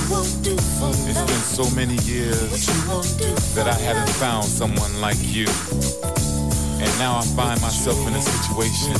It's 0.07 1.21
been 1.21 1.41
so 1.41 1.67
many 1.75 1.95
years 2.03 2.67
that 3.55 3.67
I 3.67 3.73
haven't 3.73 4.09
found 4.15 4.45
someone 4.45 5.01
like 5.01 5.17
you. 5.19 5.47
And 6.77 6.91
now 6.99 7.17
I 7.17 7.23
find 7.35 7.59
myself 7.59 7.97
in 8.07 8.13
a 8.13 8.21
situation 8.21 8.93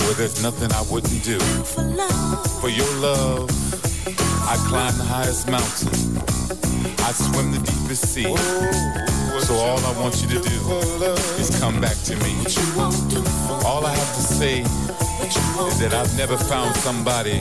where 0.00 0.14
there's 0.14 0.42
nothing 0.42 0.72
I 0.72 0.80
wouldn't 0.90 1.22
do. 1.24 1.38
For 2.60 2.70
your 2.70 2.88
love, 2.96 3.50
I 4.48 4.56
climb 4.68 4.96
the 4.96 5.04
highest 5.04 5.50
mountain. 5.50 6.16
I 7.04 7.12
swim 7.12 7.52
the 7.52 7.58
deepest 7.58 8.08
sea. 8.14 8.34
So 9.44 9.54
all 9.56 9.78
I 9.84 10.00
want 10.00 10.22
you 10.22 10.28
to 10.28 10.40
do 10.40 10.56
is 11.36 11.50
come 11.60 11.82
back 11.82 11.98
to 12.04 12.16
me. 12.16 12.32
All 13.66 13.84
I 13.84 13.94
have 13.94 14.14
to 14.14 14.22
say 14.22 14.60
is 14.60 15.78
that 15.80 15.92
I've 15.92 16.16
never 16.16 16.38
found 16.38 16.74
somebody 16.76 17.40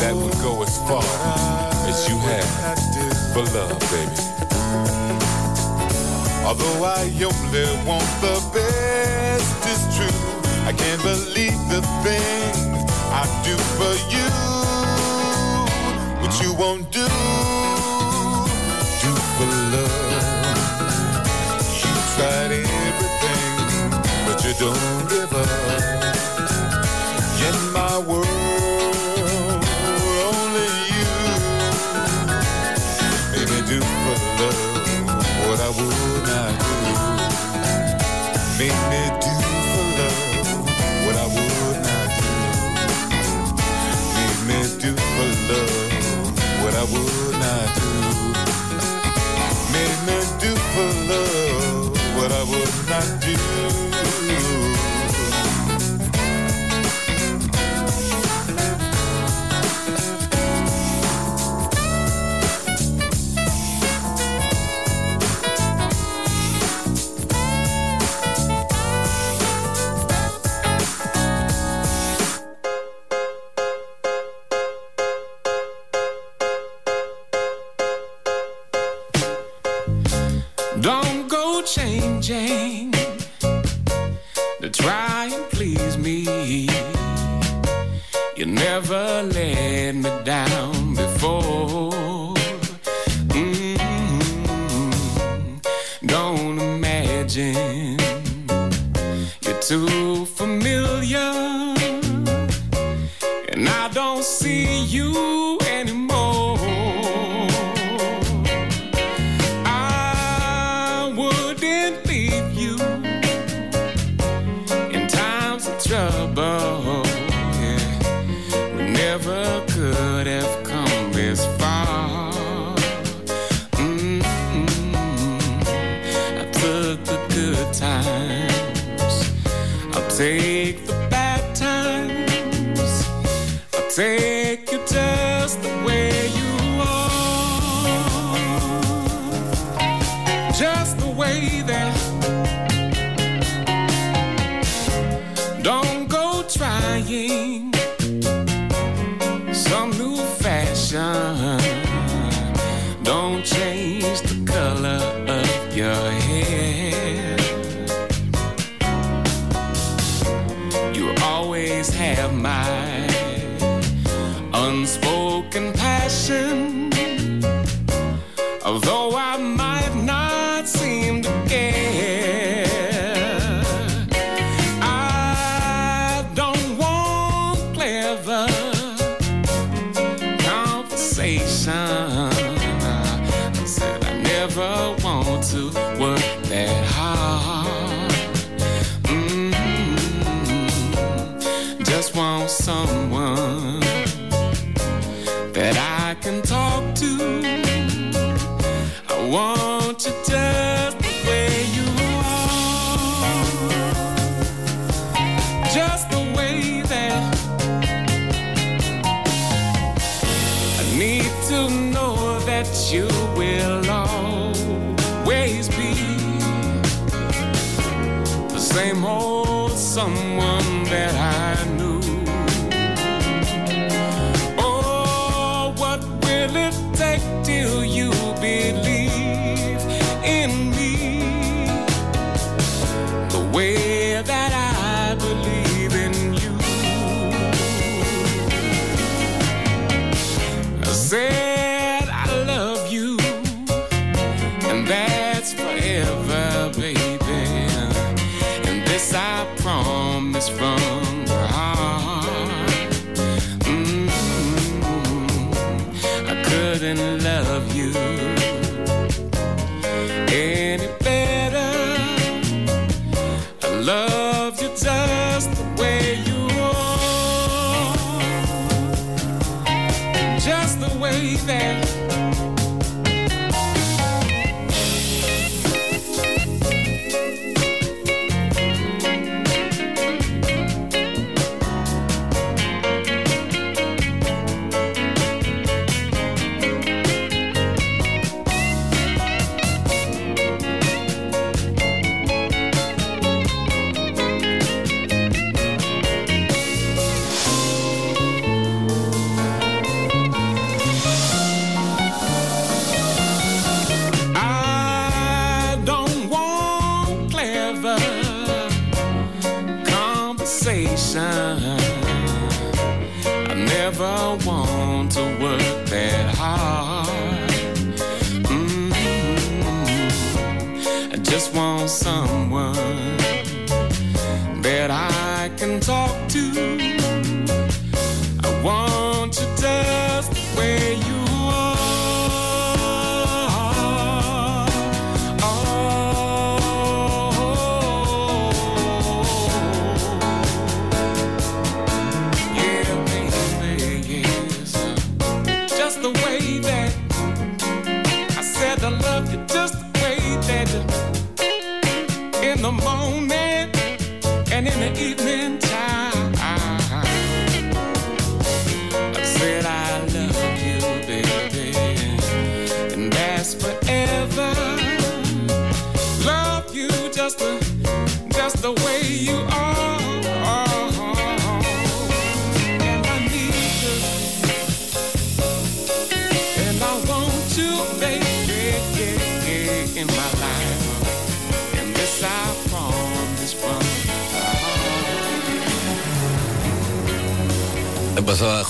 that 0.00 0.14
would 0.14 0.34
go 0.42 0.62
as 0.62 0.76
far 0.86 1.67
feelings 1.98 2.08
you 2.08 2.18
have 2.18 3.32
for 3.32 3.42
love, 3.54 3.78
baby. 3.90 4.12
Although 6.44 6.84
I 6.84 7.02
only 7.24 7.86
want 7.86 8.08
the 8.20 8.40
best, 8.52 9.66
it's 9.66 9.96
true. 9.96 10.18
I 10.66 10.72
can't 10.72 11.02
believe 11.02 11.58
the 11.68 11.82
things 12.02 12.58
I 13.12 13.24
do 13.44 13.56
for 13.76 13.94
you. 14.14 14.28
What 16.20 16.40
you 16.42 16.52
won't 16.54 16.90
do, 16.90 17.06
do 19.02 19.12
for 19.34 19.48
love. 19.74 20.36
You 21.82 21.94
tried 22.14 22.52
everything, 22.52 23.90
but 24.26 24.44
you 24.44 24.54
don't. 24.58 24.97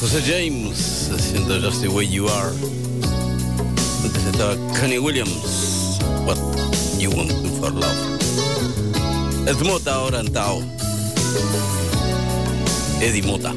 José 0.01 0.23
James 0.25 1.11
haciendo 1.12 1.59
Just 1.61 1.83
the 1.83 1.89
Way 1.89 2.09
You 2.09 2.29
Are. 2.29 2.53
Antes 4.05 4.25
estaba 4.27 4.55
Connie 4.79 5.01
Williams, 5.01 5.99
What 6.25 6.39
You 7.01 7.11
Want 7.11 7.33
for 7.59 7.73
Love. 7.73 9.49
Ed 9.49 9.57
Mota 9.66 9.95
ahora 9.95 10.20
en 10.20 10.33
Tao. 10.33 10.62
Eddie 13.01 13.23
Mota, 13.23 13.53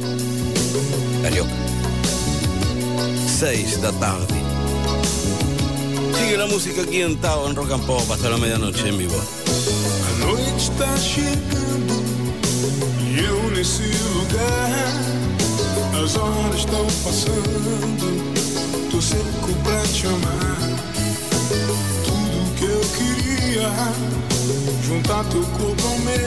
Carioca. 1.22 1.52
6 3.40 3.80
da 3.84 3.92
tarde. 3.92 4.34
Sigue 6.18 6.38
la 6.38 6.48
música 6.48 6.82
aquí 6.82 7.02
en 7.02 7.22
Tao, 7.22 7.48
en 7.48 7.56
Rock 7.56 7.72
and 7.72 7.86
Pop, 7.86 8.10
hasta 8.12 8.30
la 8.30 8.38
medianoche 8.38 8.90
en 8.90 8.98
vivo. 8.98 9.22
La 10.04 10.26
noite 10.26 10.58
está 10.58 10.88
lugar. 14.14 15.21
As 16.04 16.16
horas 16.16 16.56
estão 16.56 16.88
passando, 17.04 18.90
tô 18.90 19.00
seco 19.00 19.54
pra 19.64 19.82
te 19.84 20.08
amar. 20.08 20.58
Tudo 22.04 22.56
que 22.58 22.66
eu 22.66 22.82
queria, 22.98 23.70
juntar 24.84 25.24
teu 25.26 25.44
corpo 25.44 25.88
ao 25.88 26.00
meu. 26.00 26.18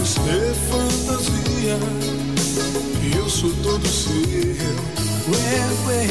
Você 0.00 0.18
é 0.30 0.54
fantasia, 0.70 1.78
e 3.02 3.16
eu 3.18 3.28
sou 3.28 3.52
todo 3.62 3.86
seu. 3.86 4.12
Ué, 5.28 5.68
ué. 5.86 6.06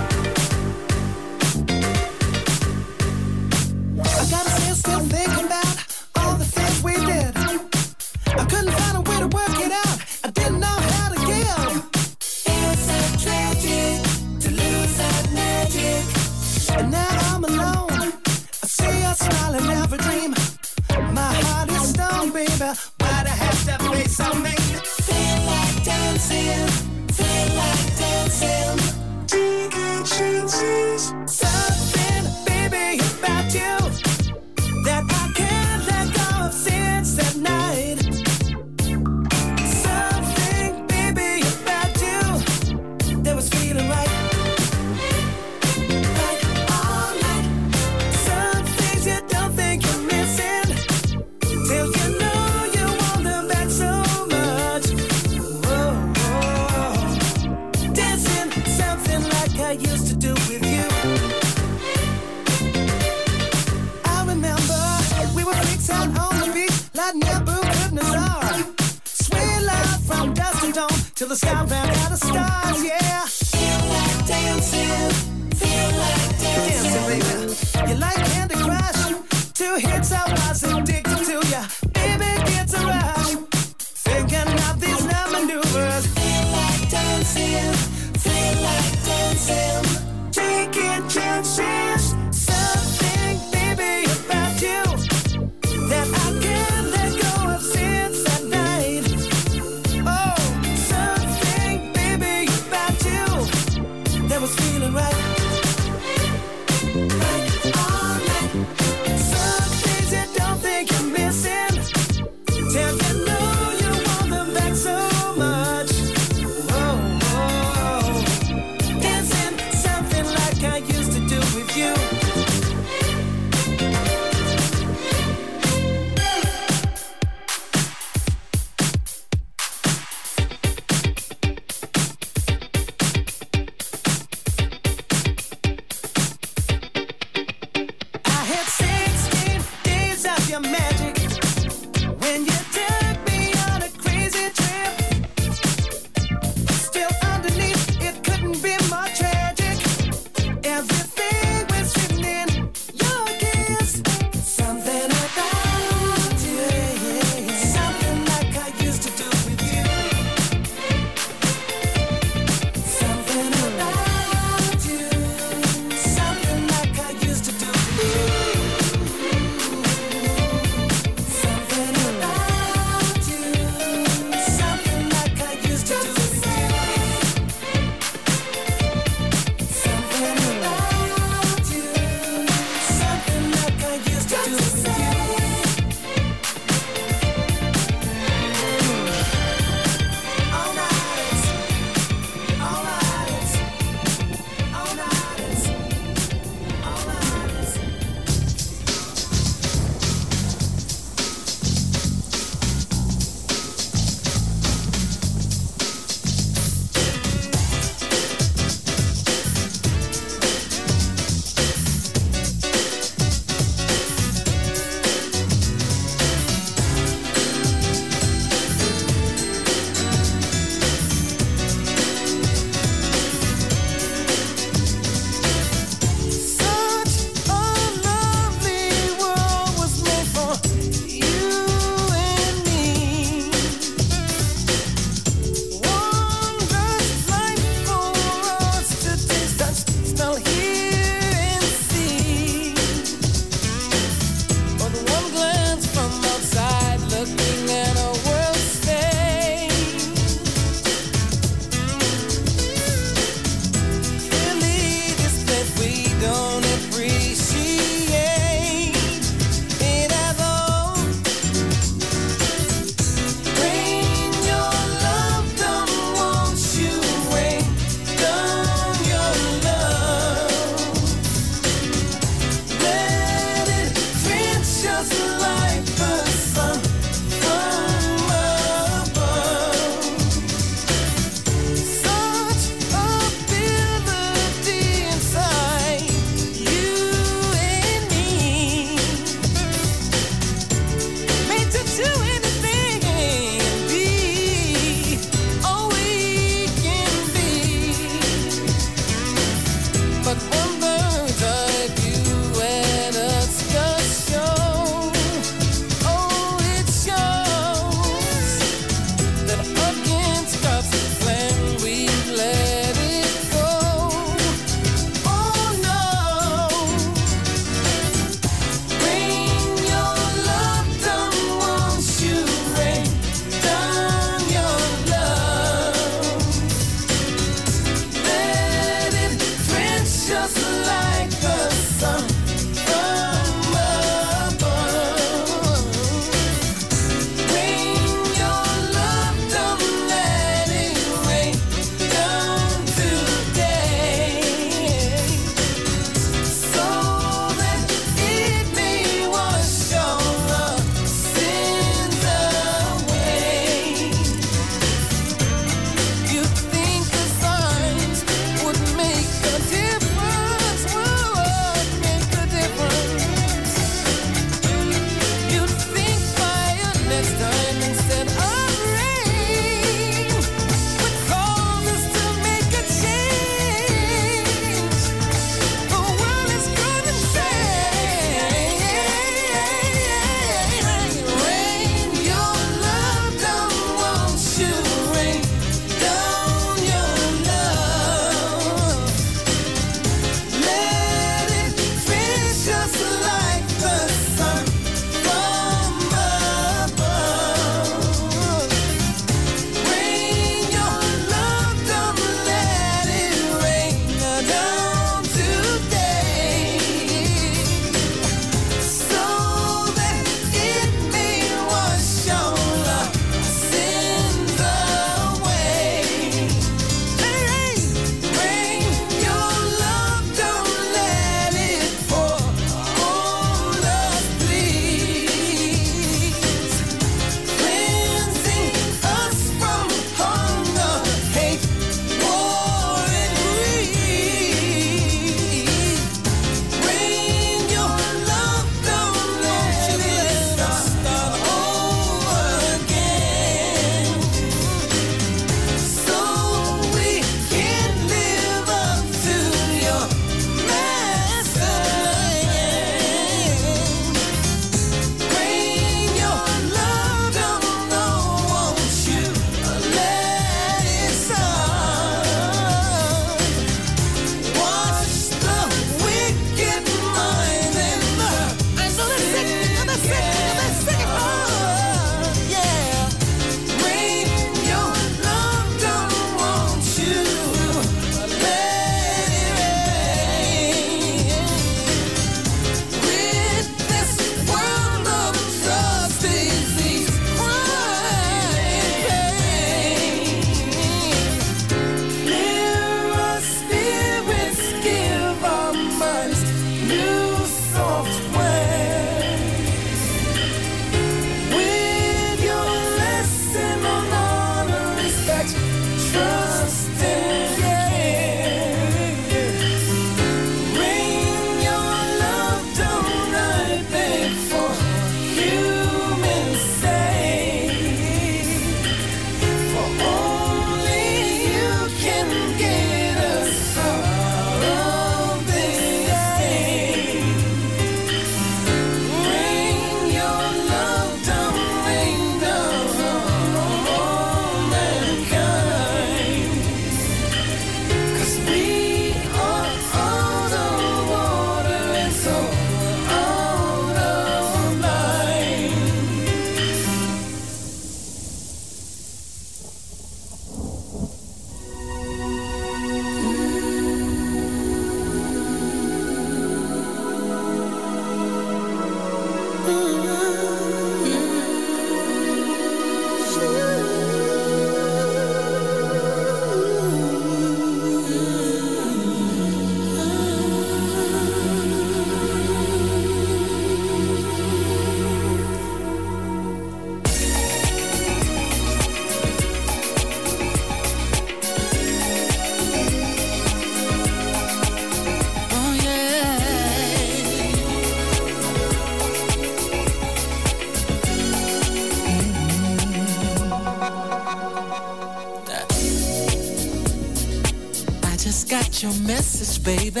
Your 598.82 598.92
message, 599.02 599.62
baby. 599.62 600.00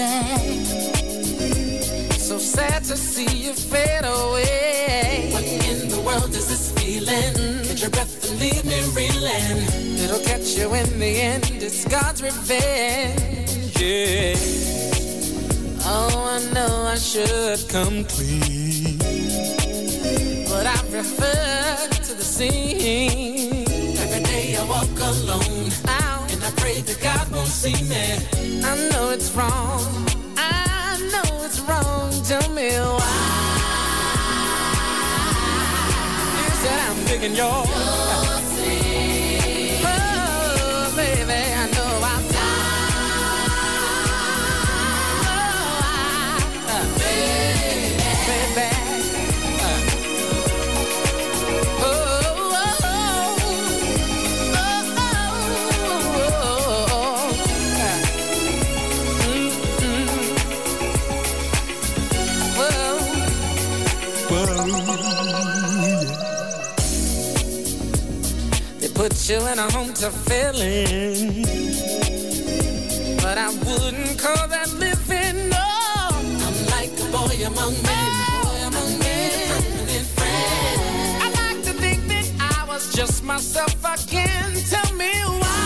So 2.18 2.38
sad 2.38 2.82
to 2.84 2.96
see 2.96 3.46
you 3.46 3.52
fade 3.54 4.04
away. 4.04 5.30
What 5.32 5.44
in 5.44 5.88
the 5.88 6.00
world 6.00 6.30
is 6.30 6.48
this 6.48 6.72
feeling? 6.72 7.62
Get 7.62 7.80
your 7.80 7.90
breath 7.90 8.28
and 8.28 8.40
leave 8.40 8.64
me 8.64 8.80
reeling. 8.96 9.98
It'll 10.02 10.24
catch 10.24 10.56
you 10.56 10.74
in 10.74 10.98
the 10.98 11.20
end. 11.20 11.44
It's 11.62 11.84
God's 11.84 12.22
revenge. 12.22 13.80
Yeah. 13.80 14.34
Oh, 15.84 16.36
I 16.36 16.52
know 16.52 16.86
I 16.86 16.96
should 16.96 17.68
come 17.68 18.04
clean. 18.04 18.98
But 20.48 20.66
I 20.66 20.76
prefer 20.90 21.88
to 22.06 22.14
the 22.14 22.24
scene. 22.24 23.64
Every 23.98 24.22
day 24.24 24.56
I 24.56 24.64
walk 24.64 24.98
alone. 24.98 25.70
And 25.70 25.90
I 25.90 26.21
pray 26.56 26.80
that 26.80 26.98
God 27.02 27.30
won't 27.32 27.48
see 27.48 27.76
me. 27.84 28.04
I 28.64 28.72
know 28.90 29.10
it's 29.10 29.30
wrong. 29.32 29.80
I 30.36 30.98
know 31.12 31.44
it's 31.44 31.60
wrong. 31.60 32.10
Tell 32.24 32.48
me 32.50 32.68
why. 32.98 33.14
You 36.38 36.50
said 36.62 36.78
I'm 36.88 37.04
digging 37.06 37.36
your. 37.36 38.41
Put 69.02 69.28
you 69.28 69.38
in 69.48 69.58
a 69.58 69.68
home 69.72 69.92
to 69.92 70.08
feeling. 70.10 71.42
But 73.16 73.36
I 73.36 73.48
wouldn't 73.66 74.16
call 74.16 74.46
that 74.46 74.68
living, 74.78 75.48
no. 75.48 75.70
I'm 76.46 76.56
like 76.74 76.92
a 77.00 77.08
boy 77.10 77.34
among 77.50 77.74
men. 77.82 78.10
Boy 78.44 78.58
among 78.68 78.98
men. 79.00 79.64
I 81.20 81.28
like 81.40 81.64
to 81.64 81.72
think 81.72 82.06
that 82.12 82.26
I 82.38 82.64
was 82.68 82.94
just 82.94 83.24
myself 83.24 83.74
again. 83.82 84.52
Tell 84.70 84.94
me 84.94 85.12
why. 85.40 85.62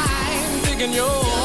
I'm 0.00 0.64
digging 0.64 0.94
your. 0.94 1.35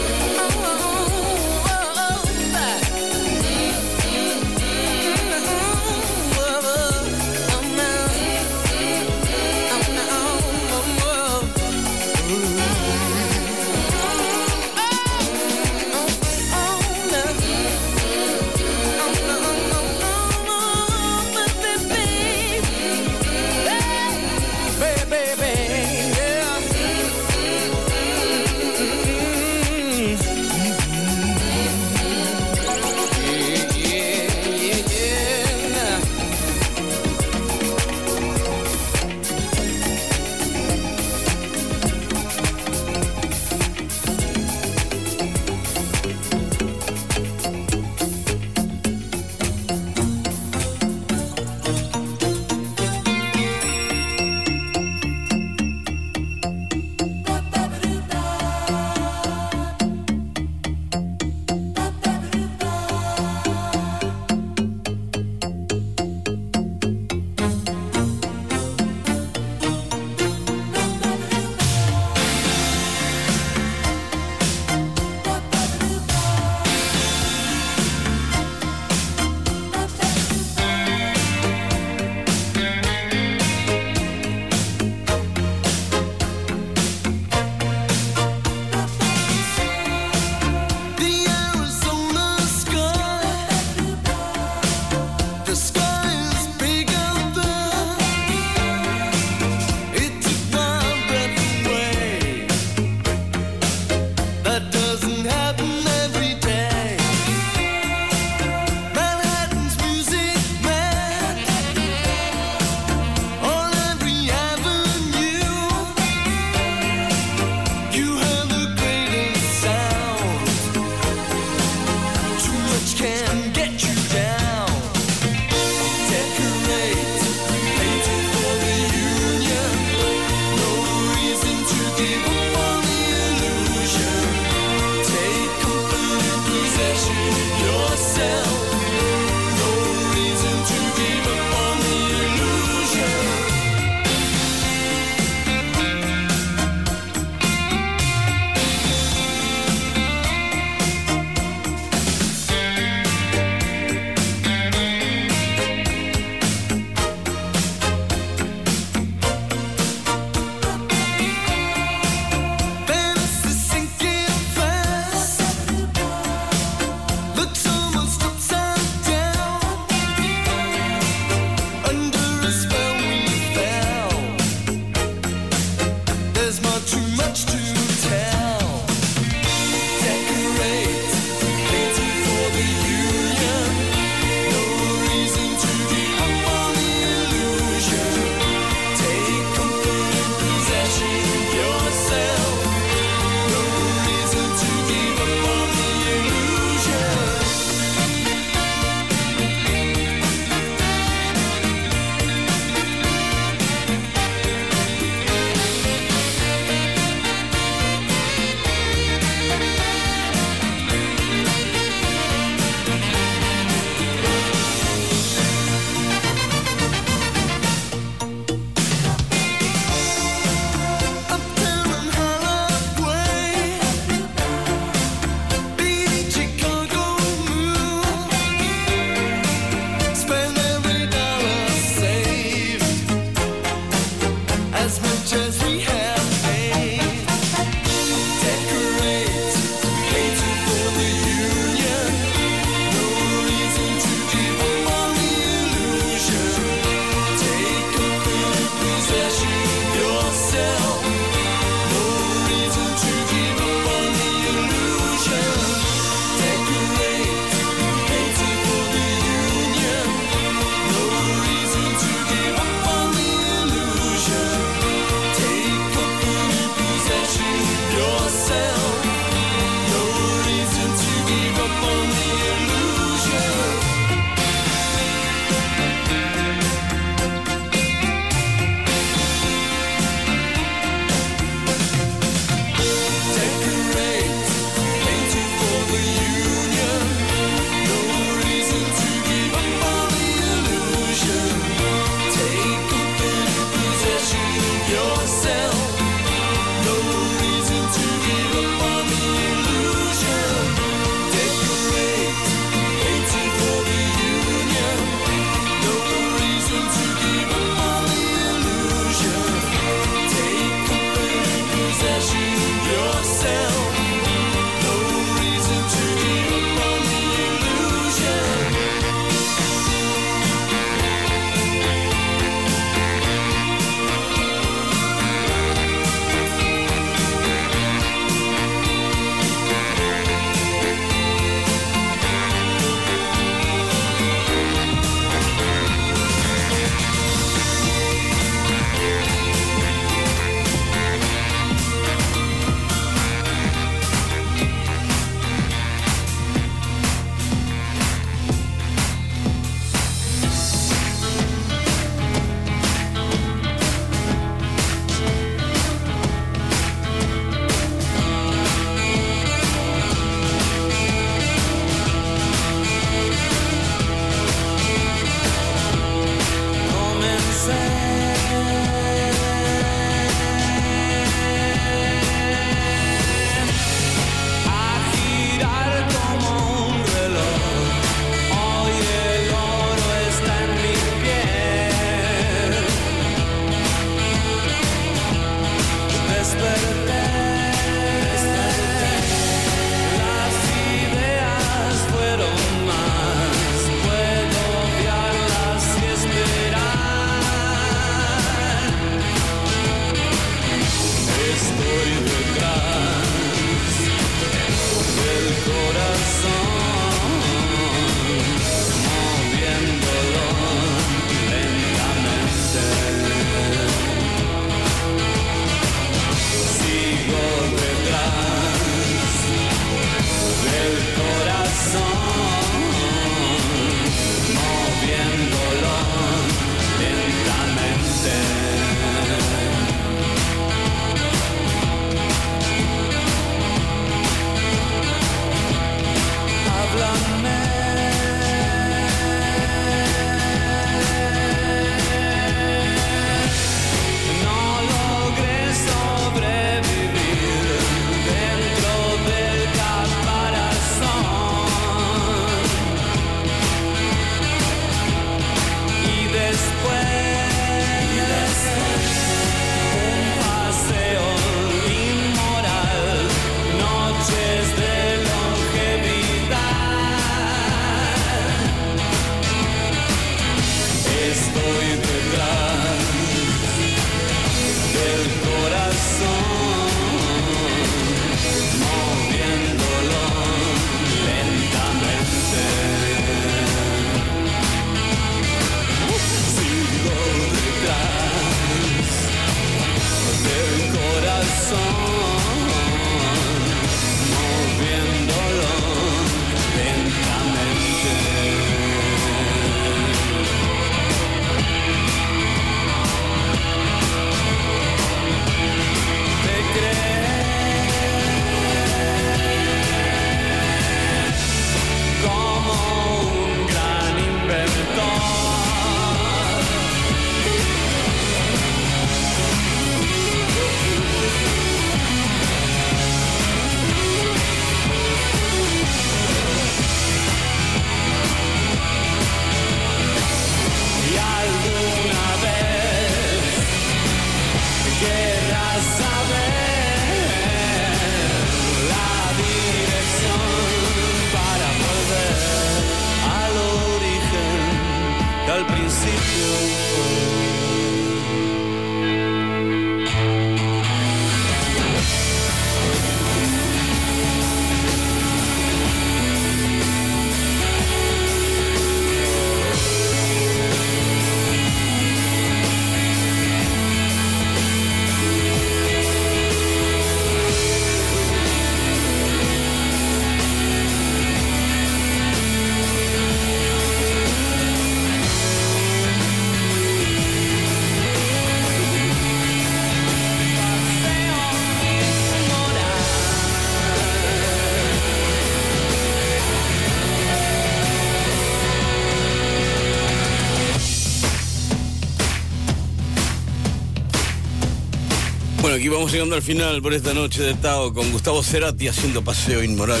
Aquí 595.84 595.90
vamos 595.90 596.12
llegando 596.12 596.34
al 596.34 596.40
final 596.40 596.80
por 596.80 596.94
esta 596.94 597.12
noche 597.12 597.42
de 597.42 597.52
Tao 597.52 597.92
con 597.92 598.10
Gustavo 598.10 598.42
Cerati 598.42 598.88
haciendo 598.88 599.22
paseo 599.22 599.62
inmoral. 599.62 600.00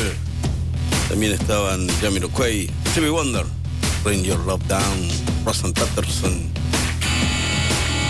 También 1.10 1.32
estaban 1.32 1.86
Jamiroquai, 2.00 2.70
Stevie 2.88 3.10
Wonder, 3.10 3.44
Bring 4.02 4.24
Your 4.24 4.38
Love 4.46 4.62
Down, 4.66 5.10
Rosan 5.44 5.74
Patterson, 5.74 6.50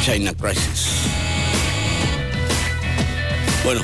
China 0.05 0.32
Crisis. 0.34 1.01
Bueno, 3.64 3.82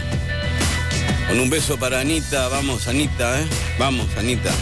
con 1.26 1.40
un 1.40 1.50
beso 1.50 1.76
para 1.76 1.98
Anita, 1.98 2.46
vamos 2.46 2.86
Anita, 2.86 3.40
¿eh? 3.40 3.44
Vamos 3.76 4.06
Anita. 4.16 4.52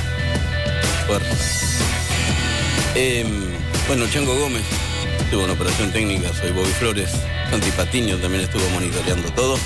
Fuerza. 1.07 1.85
Em, 2.95 3.29
bueno, 3.87 4.07
Chango 4.11 4.35
Gómez 4.39 4.65
tuvo 5.31 5.45
una 5.45 5.53
operación 5.53 5.93
técnica, 5.93 6.33
soy 6.33 6.51
Bobby 6.51 6.73
Flores. 6.79 7.11
Santi 7.51 7.71
Patiño 7.71 8.19
también 8.19 8.45
estuvo 8.45 8.69
monitoreando 8.71 9.31
todo. 9.33 9.59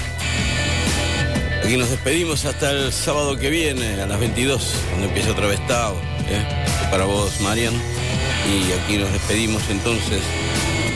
Aquí 1.64 1.76
nos 1.76 1.90
despedimos 1.90 2.44
hasta 2.44 2.70
el 2.70 2.92
sábado 2.92 3.36
que 3.36 3.50
viene, 3.50 4.00
a 4.00 4.06
las 4.06 4.18
22, 4.20 4.74
cuando 4.88 5.06
empiece 5.08 5.30
otra 5.30 5.46
vez 5.46 5.64
Tao. 5.66 5.94
¿eh? 6.28 6.44
Para 6.90 7.04
vos, 7.04 7.40
Marian. 7.40 7.74
Y 7.74 8.72
aquí 8.72 8.98
nos 8.98 9.12
despedimos 9.12 9.62
entonces. 9.68 10.22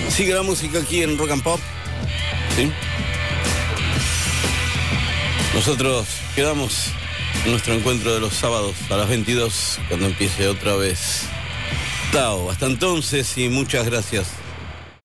Sigue 0.08 0.34
la 0.34 0.42
música 0.42 0.78
aquí 0.78 1.02
en 1.02 1.18
Rock 1.18 1.30
and 1.32 1.42
Pop. 1.42 1.60
¿Sí? 2.56 2.70
Nosotros 5.54 6.06
quedamos 6.34 6.88
en 7.44 7.50
nuestro 7.50 7.74
encuentro 7.74 8.14
de 8.14 8.20
los 8.20 8.34
sábados 8.34 8.74
a 8.90 8.96
las 8.96 9.08
22, 9.08 9.80
cuando 9.88 10.06
empiece 10.06 10.48
otra 10.48 10.76
vez 10.76 11.22
Tao. 12.12 12.50
Hasta 12.50 12.66
entonces 12.66 13.36
y 13.38 13.48
muchas 13.48 13.86
gracias 13.86 14.35